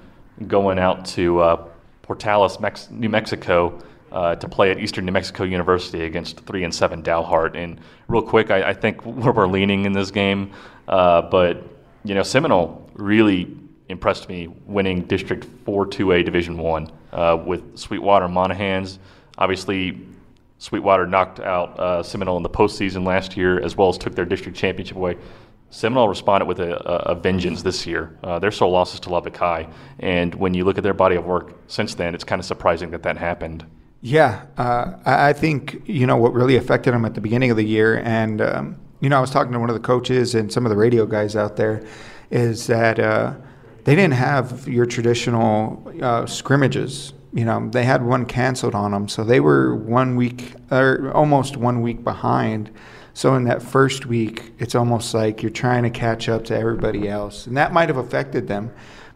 going 0.46 0.78
out 0.78 1.06
to 1.06 1.40
uh, 1.40 1.68
Portales, 2.02 2.60
Mex- 2.60 2.90
New 2.90 3.08
Mexico 3.08 3.80
uh, 4.12 4.34
to 4.36 4.48
play 4.48 4.70
at 4.70 4.78
Eastern 4.78 5.06
New 5.06 5.12
Mexico 5.12 5.44
University 5.44 6.04
against 6.04 6.40
three 6.40 6.64
and 6.64 6.74
seven 6.74 7.02
Dalhart. 7.02 7.56
And 7.56 7.80
real 8.06 8.20
quick, 8.20 8.50
I, 8.50 8.68
I 8.70 8.74
think 8.74 9.00
where 9.06 9.32
we're 9.32 9.46
leaning 9.46 9.86
in 9.86 9.94
this 9.94 10.10
game, 10.10 10.52
uh, 10.88 11.22
but 11.22 11.64
you 12.04 12.14
know 12.14 12.22
Seminole 12.22 12.90
really 12.94 13.56
impressed 13.88 14.28
me 14.28 14.48
winning 14.66 15.02
District 15.02 15.46
4 15.64 15.86
2A 15.86 16.24
Division 16.24 16.58
One 16.58 16.90
uh, 17.12 17.42
with 17.42 17.78
Sweetwater 17.78 18.28
Monahans. 18.28 18.98
Obviously, 19.38 20.06
Sweetwater 20.58 21.06
knocked 21.06 21.40
out 21.40 21.80
uh, 21.80 22.02
Seminole 22.02 22.36
in 22.36 22.42
the 22.42 22.50
postseason 22.50 23.06
last 23.06 23.38
year, 23.38 23.58
as 23.60 23.74
well 23.74 23.88
as 23.88 23.96
took 23.96 24.14
their 24.14 24.26
district 24.26 24.58
championship 24.58 24.98
away. 24.98 25.16
Seminole 25.70 26.08
responded 26.08 26.46
with 26.46 26.58
a, 26.58 26.74
a, 26.74 27.14
vengeance 27.14 27.62
this 27.62 27.86
year. 27.86 28.18
Uh, 28.24 28.40
their 28.40 28.50
sole 28.50 28.72
losses 28.72 28.98
to 29.00 29.08
Lubbock 29.08 29.36
High, 29.36 29.68
and 30.00 30.34
when 30.34 30.52
you 30.52 30.64
look 30.64 30.78
at 30.78 30.82
their 30.82 30.94
body 30.94 31.14
of 31.14 31.24
work 31.24 31.54
since 31.68 31.94
then, 31.94 32.12
it's 32.12 32.24
kind 32.24 32.40
of 32.40 32.44
surprising 32.44 32.90
that 32.90 33.04
that 33.04 33.16
happened. 33.16 33.64
Yeah, 34.02 34.46
uh, 34.58 34.94
I 35.04 35.32
think 35.32 35.82
you 35.86 36.08
know 36.08 36.16
what 36.16 36.32
really 36.32 36.56
affected 36.56 36.92
them 36.92 37.04
at 37.04 37.14
the 37.14 37.20
beginning 37.20 37.52
of 37.52 37.56
the 37.56 37.64
year, 37.64 38.00
and 38.04 38.40
um, 38.40 38.80
you 38.98 39.08
know 39.08 39.18
I 39.18 39.20
was 39.20 39.30
talking 39.30 39.52
to 39.52 39.60
one 39.60 39.70
of 39.70 39.74
the 39.74 39.80
coaches 39.80 40.34
and 40.34 40.52
some 40.52 40.66
of 40.66 40.70
the 40.70 40.76
radio 40.76 41.06
guys 41.06 41.36
out 41.36 41.56
there, 41.56 41.86
is 42.32 42.66
that 42.66 42.98
uh, 42.98 43.34
they 43.84 43.94
didn't 43.94 44.14
have 44.14 44.66
your 44.66 44.86
traditional 44.86 45.92
uh, 46.02 46.26
scrimmages. 46.26 47.12
You 47.32 47.44
know, 47.44 47.68
they 47.70 47.84
had 47.84 48.04
one 48.04 48.26
canceled 48.26 48.74
on 48.74 48.90
them, 48.90 49.06
so 49.06 49.22
they 49.22 49.38
were 49.38 49.76
one 49.76 50.16
week 50.16 50.54
or 50.72 51.12
almost 51.12 51.56
one 51.56 51.80
week 51.80 52.02
behind. 52.02 52.72
So 53.14 53.34
in 53.34 53.44
that 53.44 53.62
first 53.62 54.06
week, 54.06 54.52
it's 54.58 54.74
almost 54.74 55.14
like 55.14 55.42
you're 55.42 55.50
trying 55.50 55.82
to 55.82 55.90
catch 55.90 56.28
up 56.28 56.44
to 56.46 56.56
everybody 56.56 57.08
else, 57.08 57.46
and 57.46 57.56
that 57.56 57.72
might 57.72 57.88
have 57.88 57.98
affected 57.98 58.48
them. 58.48 58.72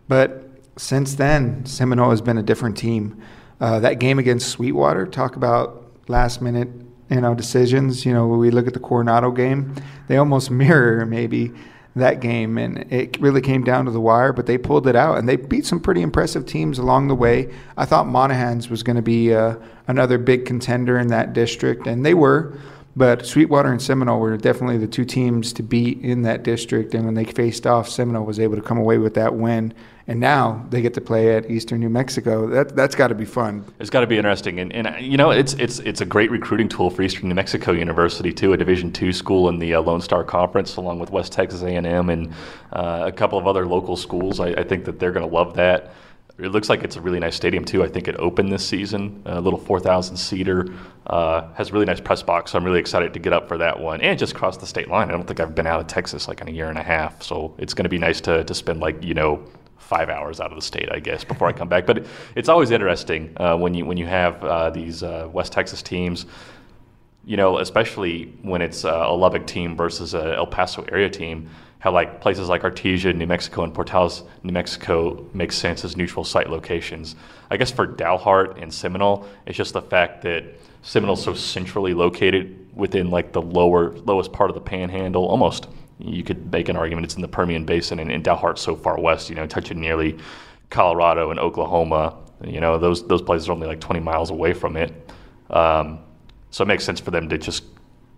But 0.08 0.44
since 0.76 1.14
then, 1.14 1.64
Seminole 1.66 2.10
has 2.10 2.20
been 2.20 2.38
a 2.38 2.42
different 2.42 2.76
team. 2.76 3.22
Uh, 3.60 3.80
that 3.80 3.98
game 4.00 4.18
against 4.18 4.48
Sweetwater, 4.48 5.06
talk 5.06 5.36
about 5.36 5.84
last 6.08 6.42
minute, 6.42 6.68
you 7.10 7.20
know, 7.20 7.34
decisions. 7.34 8.04
You 8.04 8.12
know, 8.12 8.26
when 8.26 8.38
we 8.38 8.50
look 8.50 8.66
at 8.66 8.74
the 8.74 8.80
Coronado 8.80 9.30
game, 9.30 9.74
they 10.08 10.16
almost 10.16 10.50
mirror 10.50 11.06
maybe 11.06 11.52
that 11.96 12.20
game, 12.20 12.58
and 12.58 12.92
it 12.92 13.20
really 13.20 13.40
came 13.40 13.62
down 13.62 13.84
to 13.84 13.90
the 13.92 14.00
wire. 14.00 14.32
But 14.32 14.46
they 14.46 14.58
pulled 14.58 14.88
it 14.88 14.96
out, 14.96 15.18
and 15.18 15.28
they 15.28 15.36
beat 15.36 15.64
some 15.64 15.80
pretty 15.80 16.02
impressive 16.02 16.44
teams 16.44 16.78
along 16.78 17.08
the 17.08 17.14
way. 17.14 17.54
I 17.76 17.84
thought 17.84 18.06
Monahans 18.06 18.68
was 18.68 18.82
going 18.82 18.96
to 18.96 19.02
be 19.02 19.32
uh, 19.32 19.56
another 19.86 20.18
big 20.18 20.44
contender 20.44 20.98
in 20.98 21.08
that 21.08 21.32
district, 21.32 21.86
and 21.86 22.04
they 22.04 22.14
were. 22.14 22.58
But 22.96 23.26
Sweetwater 23.26 23.70
and 23.70 23.82
Seminole 23.82 24.20
were 24.20 24.36
definitely 24.36 24.78
the 24.78 24.86
two 24.86 25.04
teams 25.04 25.52
to 25.54 25.62
beat 25.62 26.00
in 26.00 26.22
that 26.22 26.44
district. 26.44 26.94
And 26.94 27.04
when 27.04 27.14
they 27.14 27.24
faced 27.24 27.66
off, 27.66 27.88
Seminole 27.88 28.24
was 28.24 28.38
able 28.38 28.56
to 28.56 28.62
come 28.62 28.78
away 28.78 28.98
with 28.98 29.14
that 29.14 29.34
win 29.34 29.74
and 30.06 30.20
now 30.20 30.66
they 30.68 30.82
get 30.82 30.92
to 30.94 31.00
play 31.00 31.34
at 31.34 31.50
Eastern 31.50 31.80
New 31.80 31.88
Mexico. 31.88 32.46
That 32.46 32.76
that's 32.76 32.94
got 32.94 33.08
to 33.08 33.14
be 33.14 33.24
fun. 33.24 33.64
It's 33.78 33.90
got 33.90 34.00
to 34.00 34.06
be 34.06 34.18
interesting, 34.18 34.60
and, 34.60 34.72
and 34.72 35.04
you 35.04 35.16
know 35.16 35.30
it's 35.30 35.54
it's 35.54 35.78
it's 35.80 36.00
a 36.00 36.04
great 36.04 36.30
recruiting 36.30 36.68
tool 36.68 36.90
for 36.90 37.02
Eastern 37.02 37.28
New 37.28 37.34
Mexico 37.34 37.72
University 37.72 38.32
too, 38.32 38.52
a 38.52 38.56
Division 38.56 38.92
two 38.92 39.12
school 39.12 39.48
in 39.48 39.58
the 39.58 39.74
uh, 39.74 39.80
Lone 39.80 40.00
Star 40.00 40.22
Conference, 40.22 40.76
along 40.76 40.98
with 40.98 41.10
West 41.10 41.32
Texas 41.32 41.62
A 41.62 41.68
and 41.68 41.86
M 41.86 42.10
and 42.10 42.32
uh, 42.72 43.04
a 43.06 43.12
couple 43.12 43.38
of 43.38 43.46
other 43.46 43.66
local 43.66 43.96
schools. 43.96 44.40
I, 44.40 44.48
I 44.48 44.64
think 44.64 44.84
that 44.84 44.98
they're 44.98 45.12
going 45.12 45.26
to 45.26 45.34
love 45.34 45.54
that. 45.54 45.94
It 46.36 46.48
looks 46.48 46.68
like 46.68 46.82
it's 46.82 46.96
a 46.96 47.00
really 47.00 47.20
nice 47.20 47.36
stadium 47.36 47.64
too. 47.64 47.84
I 47.84 47.88
think 47.88 48.08
it 48.08 48.16
opened 48.16 48.50
this 48.50 48.66
season, 48.66 49.22
a 49.24 49.40
little 49.40 49.58
4,000 49.58 50.16
seater, 50.16 50.66
uh, 51.06 51.52
has 51.52 51.70
a 51.70 51.72
really 51.72 51.84
nice 51.84 52.00
press 52.00 52.24
box. 52.24 52.50
So 52.50 52.58
I'm 52.58 52.64
really 52.64 52.80
excited 52.80 53.12
to 53.12 53.20
get 53.20 53.32
up 53.32 53.46
for 53.46 53.56
that 53.58 53.78
one 53.78 54.00
and 54.00 54.18
just 54.18 54.34
cross 54.34 54.56
the 54.56 54.66
state 54.66 54.88
line. 54.88 55.08
I 55.08 55.12
don't 55.12 55.26
think 55.28 55.38
I've 55.38 55.54
been 55.54 55.68
out 55.68 55.78
of 55.78 55.86
Texas 55.86 56.26
like 56.26 56.40
in 56.40 56.48
a 56.48 56.50
year 56.50 56.68
and 56.68 56.78
a 56.78 56.82
half, 56.82 57.22
so 57.22 57.54
it's 57.58 57.72
going 57.72 57.84
to 57.84 57.88
be 57.88 57.98
nice 57.98 58.20
to 58.22 58.42
to 58.42 58.54
spend 58.54 58.80
like 58.80 59.02
you 59.04 59.14
know 59.14 59.44
five 59.84 60.08
hours 60.08 60.40
out 60.40 60.50
of 60.50 60.56
the 60.56 60.62
state, 60.62 60.90
I 60.90 60.98
guess, 60.98 61.22
before 61.22 61.46
I 61.46 61.52
come 61.52 61.68
back. 61.68 61.86
But 61.86 62.06
it's 62.34 62.48
always 62.48 62.72
interesting 62.72 63.32
uh, 63.36 63.56
when 63.56 63.74
you 63.74 63.84
when 63.84 63.96
you 63.96 64.06
have 64.06 64.42
uh, 64.42 64.70
these 64.70 65.04
uh, 65.04 65.28
West 65.32 65.52
Texas 65.52 65.82
teams. 65.82 66.26
You 67.26 67.38
know, 67.38 67.58
especially 67.58 68.34
when 68.42 68.60
it's 68.60 68.84
uh, 68.84 69.04
a 69.06 69.14
Lubbock 69.14 69.46
team 69.46 69.76
versus 69.76 70.12
a 70.12 70.34
El 70.36 70.46
Paso 70.46 70.84
area 70.92 71.08
team, 71.08 71.48
how 71.84 71.92
like 71.92 72.18
places 72.22 72.48
like 72.48 72.62
Artesia, 72.62 73.14
New 73.14 73.26
Mexico, 73.26 73.62
and 73.62 73.74
Portales, 73.74 74.26
New 74.42 74.52
Mexico 74.52 75.28
make 75.34 75.52
sense 75.52 75.84
as 75.84 75.98
neutral 75.98 76.24
site 76.24 76.48
locations. 76.48 77.14
I 77.50 77.58
guess 77.58 77.70
for 77.70 77.86
Dalhart 77.86 78.60
and 78.62 78.72
Seminole, 78.72 79.28
it's 79.44 79.58
just 79.58 79.74
the 79.74 79.82
fact 79.82 80.22
that 80.22 80.44
Seminole's 80.80 81.22
so 81.22 81.34
centrally 81.34 81.92
located 81.92 82.74
within 82.74 83.10
like 83.10 83.32
the 83.32 83.42
lower 83.42 83.90
lowest 84.06 84.32
part 84.32 84.48
of 84.48 84.54
the 84.54 84.62
panhandle, 84.62 85.26
almost 85.26 85.68
you 85.98 86.24
could 86.24 86.50
make 86.50 86.70
an 86.70 86.76
argument 86.76 87.04
it's 87.04 87.16
in 87.16 87.20
the 87.20 87.28
Permian 87.28 87.66
Basin 87.66 87.98
and, 87.98 88.10
and 88.10 88.24
Dalhart's 88.24 88.62
so 88.62 88.74
far 88.74 88.98
west, 88.98 89.28
you 89.28 89.36
know, 89.36 89.46
touching 89.46 89.78
nearly 89.78 90.16
Colorado 90.70 91.30
and 91.30 91.38
Oklahoma. 91.38 92.16
You 92.42 92.60
know, 92.60 92.78
those 92.78 93.06
those 93.06 93.20
places 93.20 93.50
are 93.50 93.52
only 93.52 93.66
like 93.66 93.80
20 93.80 94.00
miles 94.00 94.30
away 94.30 94.54
from 94.54 94.78
it. 94.78 94.90
Um, 95.50 95.98
so 96.50 96.62
it 96.62 96.68
makes 96.68 96.84
sense 96.84 96.98
for 96.98 97.10
them 97.10 97.28
to 97.28 97.36
just, 97.36 97.64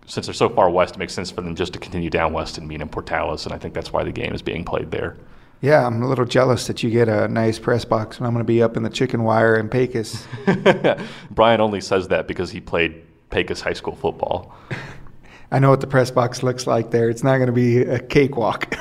since 0.07 0.25
they're 0.25 0.33
so 0.33 0.49
far 0.49 0.69
west, 0.69 0.95
it 0.95 0.99
makes 0.99 1.13
sense 1.13 1.29
for 1.29 1.41
them 1.41 1.53
just 1.53 1.73
to 1.73 1.79
continue 1.79 2.09
down 2.09 2.33
west 2.33 2.57
and 2.57 2.67
meet 2.67 2.81
in 2.81 2.89
Portales, 2.89 3.45
and 3.45 3.53
I 3.53 3.57
think 3.57 3.73
that's 3.73 3.93
why 3.93 4.03
the 4.03 4.11
game 4.11 4.33
is 4.33 4.41
being 4.41 4.63
played 4.63 4.89
there. 4.89 5.17
Yeah, 5.61 5.85
I'm 5.85 6.01
a 6.01 6.07
little 6.07 6.25
jealous 6.25 6.67
that 6.67 6.81
you 6.81 6.89
get 6.89 7.09
a 7.09 7.27
nice 7.27 7.59
press 7.59 7.83
box 7.83 8.19
when 8.19 8.27
I'm 8.27 8.33
going 8.33 8.45
to 8.45 8.47
be 8.47 8.61
up 8.61 8.77
in 8.77 8.83
the 8.83 8.89
chicken 8.89 9.23
wire 9.23 9.57
in 9.57 9.69
Pecos. 9.69 10.25
Bryan 11.31 11.61
only 11.61 11.81
says 11.81 12.07
that 12.07 12.27
because 12.27 12.51
he 12.51 12.61
played 12.61 13.03
Pecos 13.31 13.61
high 13.61 13.73
school 13.73 13.95
football. 13.95 14.55
I 15.51 15.59
know 15.59 15.69
what 15.69 15.81
the 15.81 15.87
press 15.87 16.11
box 16.11 16.43
looks 16.43 16.67
like 16.67 16.91
there. 16.91 17.09
It's 17.09 17.23
not 17.23 17.37
going 17.37 17.47
to 17.47 17.53
be 17.53 17.79
a 17.79 17.99
cakewalk. 17.99 18.75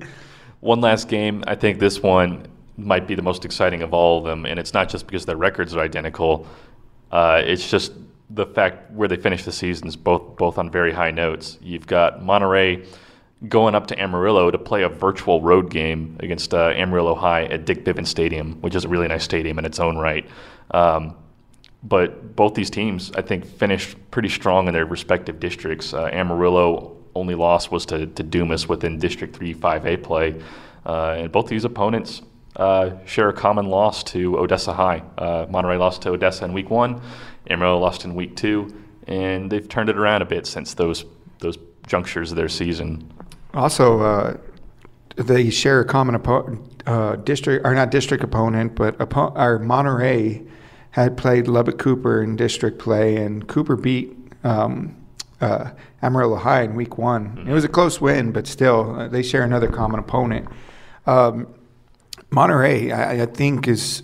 one 0.60 0.80
last 0.80 1.08
game. 1.08 1.44
I 1.46 1.56
think 1.56 1.78
this 1.78 2.02
one 2.02 2.46
might 2.76 3.06
be 3.06 3.14
the 3.14 3.22
most 3.22 3.44
exciting 3.44 3.82
of 3.82 3.92
all 3.92 4.18
of 4.18 4.24
them, 4.24 4.46
and 4.46 4.58
it's 4.58 4.72
not 4.72 4.88
just 4.88 5.06
because 5.06 5.26
their 5.26 5.36
records 5.36 5.74
are 5.74 5.80
identical. 5.80 6.46
Uh, 7.10 7.42
it's 7.44 7.68
just 7.68 7.92
the 8.30 8.46
fact 8.46 8.90
where 8.90 9.08
they 9.08 9.16
finish 9.16 9.44
the 9.44 9.52
seasons, 9.52 9.96
both 9.96 10.36
both 10.36 10.58
on 10.58 10.70
very 10.70 10.92
high 10.92 11.10
notes. 11.10 11.58
You've 11.60 11.86
got 11.86 12.22
Monterey 12.22 12.86
going 13.48 13.74
up 13.74 13.86
to 13.88 14.00
Amarillo 14.00 14.50
to 14.50 14.58
play 14.58 14.82
a 14.82 14.88
virtual 14.88 15.40
road 15.40 15.70
game 15.70 16.16
against 16.20 16.54
uh, 16.54 16.72
Amarillo 16.74 17.14
High 17.14 17.44
at 17.44 17.66
Dick 17.66 17.84
Bivens 17.84 18.06
Stadium, 18.06 18.60
which 18.62 18.74
is 18.74 18.84
a 18.84 18.88
really 18.88 19.08
nice 19.08 19.24
stadium 19.24 19.58
in 19.58 19.64
its 19.64 19.78
own 19.80 19.98
right. 19.98 20.26
Um, 20.70 21.16
but 21.82 22.34
both 22.34 22.54
these 22.54 22.70
teams, 22.70 23.12
I 23.12 23.20
think, 23.20 23.44
finished 23.44 23.96
pretty 24.10 24.30
strong 24.30 24.68
in 24.68 24.74
their 24.74 24.86
respective 24.86 25.38
districts. 25.38 25.92
Uh, 25.92 26.06
Amarillo 26.06 26.96
only 27.14 27.34
loss 27.34 27.70
was 27.70 27.84
to, 27.86 28.06
to 28.06 28.22
Dumas 28.22 28.68
within 28.68 28.98
District 28.98 29.36
3 29.36 29.54
5A 29.54 30.02
play. 30.02 30.40
Uh, 30.86 31.16
and 31.18 31.32
both 31.32 31.46
these 31.48 31.64
opponents 31.64 32.22
uh, 32.56 32.90
share 33.04 33.28
a 33.28 33.32
common 33.32 33.66
loss 33.66 34.02
to 34.04 34.38
Odessa 34.38 34.72
High. 34.72 35.02
Uh, 35.18 35.46
Monterey 35.50 35.76
lost 35.76 36.02
to 36.02 36.10
Odessa 36.10 36.44
in 36.44 36.52
week 36.52 36.70
one, 36.70 37.00
Amarillo 37.50 37.78
lost 37.78 38.04
in 38.04 38.14
week 38.14 38.36
two, 38.36 38.74
and 39.06 39.50
they've 39.50 39.68
turned 39.68 39.88
it 39.88 39.96
around 39.96 40.22
a 40.22 40.26
bit 40.26 40.46
since 40.46 40.74
those 40.74 41.04
those 41.40 41.58
junctures 41.86 42.30
of 42.30 42.36
their 42.36 42.48
season. 42.48 43.10
Also, 43.52 44.00
uh, 44.00 44.36
they 45.16 45.50
share 45.50 45.80
a 45.80 45.84
common 45.84 46.14
opponent, 46.14 46.82
uh, 46.86 47.16
district 47.16 47.64
or 47.64 47.74
not 47.74 47.90
district 47.90 48.24
opponent, 48.24 48.74
but 48.74 48.98
oppo- 48.98 49.36
our 49.36 49.58
Monterey 49.58 50.42
had 50.90 51.16
played 51.16 51.48
Lubbock 51.48 51.78
Cooper 51.78 52.22
in 52.22 52.36
district 52.36 52.78
play, 52.78 53.16
and 53.16 53.46
Cooper 53.48 53.76
beat 53.76 54.16
um, 54.44 54.96
uh, 55.40 55.70
Amarillo 56.02 56.36
High 56.36 56.62
in 56.62 56.74
week 56.74 56.98
one. 56.98 57.30
Mm-hmm. 57.30 57.50
It 57.50 57.52
was 57.52 57.64
a 57.64 57.68
close 57.68 58.00
win, 58.00 58.32
but 58.32 58.46
still, 58.46 58.94
uh, 58.94 59.08
they 59.08 59.22
share 59.22 59.42
another 59.42 59.68
common 59.68 59.98
opponent. 60.00 60.48
Um, 61.06 61.48
Monterey, 62.30 62.90
I, 62.90 63.22
I, 63.22 63.26
think, 63.26 63.68
is 63.68 64.02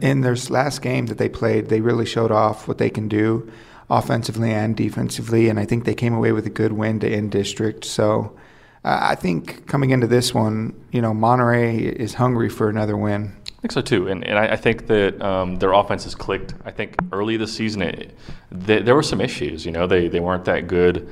in 0.00 0.22
their 0.22 0.36
last 0.48 0.82
game 0.82 1.06
that 1.06 1.18
they 1.18 1.28
played, 1.28 1.68
they 1.68 1.80
really 1.80 2.06
showed 2.06 2.30
off 2.30 2.66
what 2.66 2.78
they 2.78 2.90
can 2.90 3.08
do 3.08 3.50
offensively 3.90 4.50
and 4.50 4.76
defensively, 4.76 5.48
and 5.48 5.60
I 5.60 5.66
think 5.66 5.84
they 5.84 5.94
came 5.94 6.14
away 6.14 6.32
with 6.32 6.46
a 6.46 6.50
good 6.50 6.72
win 6.72 7.00
to 7.00 7.08
end 7.08 7.30
district. 7.30 7.84
So 7.84 8.36
uh, 8.84 8.98
I 9.02 9.14
think 9.14 9.66
coming 9.66 9.90
into 9.90 10.06
this 10.06 10.32
one, 10.32 10.74
you 10.90 11.02
know, 11.02 11.12
Monterey 11.12 11.78
is 11.78 12.14
hungry 12.14 12.48
for 12.48 12.68
another 12.68 12.96
win. 12.96 13.36
I 13.46 13.60
think 13.60 13.72
so 13.72 13.80
too, 13.80 14.08
and 14.08 14.24
and 14.24 14.38
I, 14.38 14.48
I 14.48 14.56
think 14.56 14.86
that 14.88 15.20
um, 15.22 15.56
their 15.56 15.72
offense 15.72 16.04
has 16.04 16.14
clicked. 16.14 16.54
I 16.64 16.70
think 16.70 16.96
early 17.12 17.36
this 17.38 17.54
season, 17.54 17.82
it, 17.82 18.14
they, 18.50 18.82
there 18.82 18.94
were 18.94 19.02
some 19.02 19.20
issues. 19.22 19.64
You 19.64 19.72
know, 19.72 19.86
they 19.86 20.08
they 20.08 20.20
weren't 20.20 20.44
that 20.44 20.66
good 20.66 21.08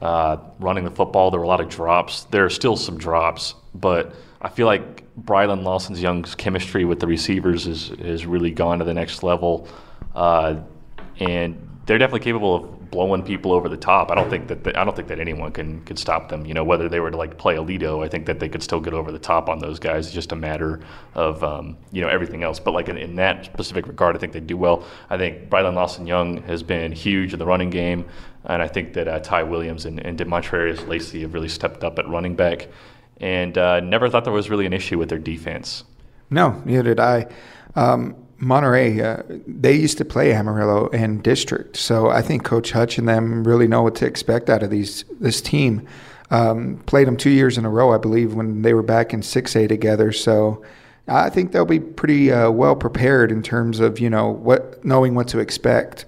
uh, 0.00 0.36
running 0.60 0.84
the 0.84 0.90
football. 0.90 1.30
There 1.30 1.40
were 1.40 1.46
a 1.46 1.48
lot 1.48 1.60
of 1.60 1.68
drops. 1.68 2.24
There 2.24 2.44
are 2.44 2.50
still 2.50 2.76
some 2.76 2.96
drops, 2.96 3.54
but 3.74 4.14
I 4.40 4.48
feel 4.48 4.66
like 4.66 5.04
Brylan 5.20 5.62
Lawson's 5.62 6.02
Young's 6.02 6.34
chemistry 6.34 6.84
with 6.84 7.00
the 7.00 7.06
receivers 7.06 7.66
is 7.66 7.88
has 8.00 8.26
really 8.26 8.50
gone 8.50 8.78
to 8.78 8.84
the 8.84 8.94
next 8.94 9.22
level, 9.22 9.68
uh, 10.14 10.56
and 11.18 11.80
they're 11.86 11.98
definitely 11.98 12.24
capable 12.24 12.54
of 12.56 12.76
blowing 12.90 13.22
people 13.22 13.52
over 13.52 13.68
the 13.68 13.76
top. 13.76 14.10
I 14.10 14.14
don't 14.14 14.30
think 14.30 14.48
that 14.48 14.76
I 14.76 14.84
don't 14.84 14.94
think 14.94 15.08
that 15.08 15.20
anyone 15.20 15.52
can 15.52 15.82
could 15.84 15.98
stop 15.98 16.28
them. 16.28 16.46
You 16.46 16.54
know, 16.54 16.64
whether 16.64 16.88
they 16.88 17.00
were 17.00 17.10
to 17.10 17.16
like 17.16 17.38
play 17.38 17.56
Aledo, 17.56 18.04
I 18.04 18.08
think 18.08 18.26
that 18.26 18.40
they 18.40 18.48
could 18.48 18.62
still 18.62 18.80
get 18.80 18.94
over 18.94 19.12
the 19.12 19.18
top 19.18 19.48
on 19.48 19.58
those 19.58 19.78
guys. 19.78 20.06
It's 20.06 20.14
just 20.14 20.32
a 20.32 20.36
matter 20.36 20.80
of 21.14 21.42
um, 21.42 21.76
you 21.92 22.02
know 22.02 22.08
everything 22.08 22.42
else. 22.42 22.58
But 22.58 22.72
like 22.72 22.88
in, 22.88 22.96
in, 22.96 23.16
that 23.16 23.44
specific 23.44 23.86
regard, 23.86 24.16
I 24.16 24.18
think 24.18 24.32
they 24.32 24.40
do 24.40 24.56
well. 24.56 24.84
I 25.10 25.16
think 25.16 25.48
Brylan 25.48 25.74
Lawson 25.74 26.06
Young 26.06 26.42
has 26.42 26.62
been 26.62 26.92
huge 26.92 27.32
in 27.32 27.38
the 27.38 27.46
running 27.46 27.70
game, 27.70 28.06
and 28.44 28.62
I 28.62 28.68
think 28.68 28.92
that 28.94 29.08
uh, 29.08 29.18
Ty 29.20 29.44
Williams 29.44 29.84
and, 29.86 29.98
and 30.04 30.18
Demontrarius 30.18 30.86
Lacey 30.86 31.22
have 31.22 31.34
really 31.34 31.48
stepped 31.48 31.84
up 31.84 31.98
at 31.98 32.08
running 32.08 32.36
back 32.36 32.68
and 33.18 33.56
uh, 33.56 33.80
never 33.80 34.08
thought 34.08 34.24
there 34.24 34.32
was 34.32 34.50
really 34.50 34.66
an 34.66 34.72
issue 34.72 34.98
with 34.98 35.08
their 35.08 35.18
defense. 35.18 35.84
No, 36.30 36.62
neither 36.64 36.82
did 36.82 37.00
I. 37.00 37.26
Um, 37.74 38.16
Monterey, 38.38 39.00
uh, 39.00 39.22
they 39.46 39.72
used 39.72 39.96
to 39.98 40.04
play 40.04 40.32
Amarillo 40.32 40.88
in 40.88 41.22
district, 41.22 41.76
so 41.76 42.10
I 42.10 42.20
think 42.20 42.44
Coach 42.44 42.72
Hutch 42.72 42.98
and 42.98 43.08
them 43.08 43.44
really 43.44 43.66
know 43.66 43.82
what 43.82 43.94
to 43.96 44.06
expect 44.06 44.50
out 44.50 44.62
of 44.62 44.70
these 44.70 45.04
this 45.20 45.40
team. 45.40 45.86
Um, 46.30 46.82
played 46.86 47.06
them 47.06 47.16
two 47.16 47.30
years 47.30 47.56
in 47.56 47.64
a 47.64 47.70
row, 47.70 47.94
I 47.94 47.98
believe, 47.98 48.34
when 48.34 48.62
they 48.62 48.74
were 48.74 48.82
back 48.82 49.14
in 49.14 49.22
six 49.22 49.56
A 49.56 49.66
together. 49.66 50.12
So 50.12 50.62
I 51.08 51.30
think 51.30 51.52
they'll 51.52 51.64
be 51.64 51.80
pretty 51.80 52.30
uh, 52.30 52.50
well 52.50 52.76
prepared 52.76 53.32
in 53.32 53.42
terms 53.42 53.80
of 53.80 53.98
you 53.98 54.10
know 54.10 54.28
what 54.28 54.84
knowing 54.84 55.14
what 55.14 55.28
to 55.28 55.38
expect. 55.38 56.04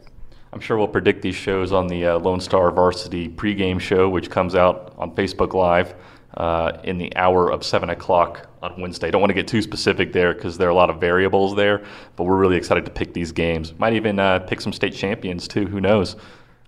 I'm 0.53 0.61
sure 0.61 0.77
we'll 0.77 0.89
predict 0.89 1.23
these 1.23 1.37
shows 1.37 1.73
on 1.73 1.87
the 1.87 2.07
uh, 2.07 2.19
Lone 2.19 2.41
Star 2.41 2.71
Varsity 2.71 3.29
pregame 3.29 3.81
show, 3.81 4.09
which 4.09 4.29
comes 4.31 4.55
out 4.55 4.93
on 4.99 5.15
Facebook 5.15 5.55
Live 5.55 5.95
uh, 6.39 6.79
in 6.85 6.99
the 6.99 7.15
hour 7.17 7.51
of 7.51 7.65
7 7.65 7.91
o'clock 7.91 8.49
on 8.63 8.81
Wednesday. 8.81 9.11
Don't 9.11 9.21
want 9.21 9.31
to 9.31 9.35
get 9.35 9.49
too 9.49 9.61
specific 9.61 10.13
there 10.13 10.33
because 10.33 10.57
there 10.57 10.69
are 10.69 10.71
a 10.71 10.75
lot 10.75 10.89
of 10.89 11.01
variables 11.01 11.57
there, 11.57 11.85
but 12.15 12.25
we're 12.25 12.37
really 12.37 12.57
excited 12.57 12.85
to 12.85 12.93
pick 12.93 13.13
these 13.13 13.33
games. 13.33 13.77
Might 13.77 13.95
even 13.95 14.21
uh, 14.21 14.39
pick 14.39 14.61
some 14.61 14.73
state 14.73 14.95
champions 14.95 15.49
too, 15.49 15.67
who 15.67 15.81
knows. 15.81 16.15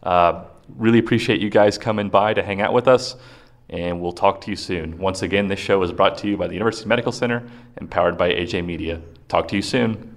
Uh, 0.02 0.44
really 0.76 0.98
appreciate 0.98 1.40
you 1.40 1.50
guys 1.50 1.78
coming 1.78 2.10
by 2.10 2.34
to 2.34 2.42
hang 2.42 2.60
out 2.60 2.72
with 2.72 2.88
us, 2.88 3.14
and 3.68 4.00
we'll 4.00 4.12
talk 4.12 4.40
to 4.40 4.50
you 4.50 4.56
soon. 4.56 4.98
Once 4.98 5.22
again, 5.22 5.46
this 5.46 5.60
show 5.60 5.80
is 5.84 5.92
brought 5.92 6.18
to 6.18 6.28
you 6.28 6.36
by 6.36 6.48
the 6.48 6.54
University 6.54 6.88
Medical 6.88 7.12
Center 7.12 7.48
and 7.76 7.88
powered 7.88 8.18
by 8.18 8.30
AJ 8.30 8.66
Media. 8.66 9.00
Talk 9.28 9.46
to 9.48 9.56
you 9.56 9.62
soon. 9.62 10.16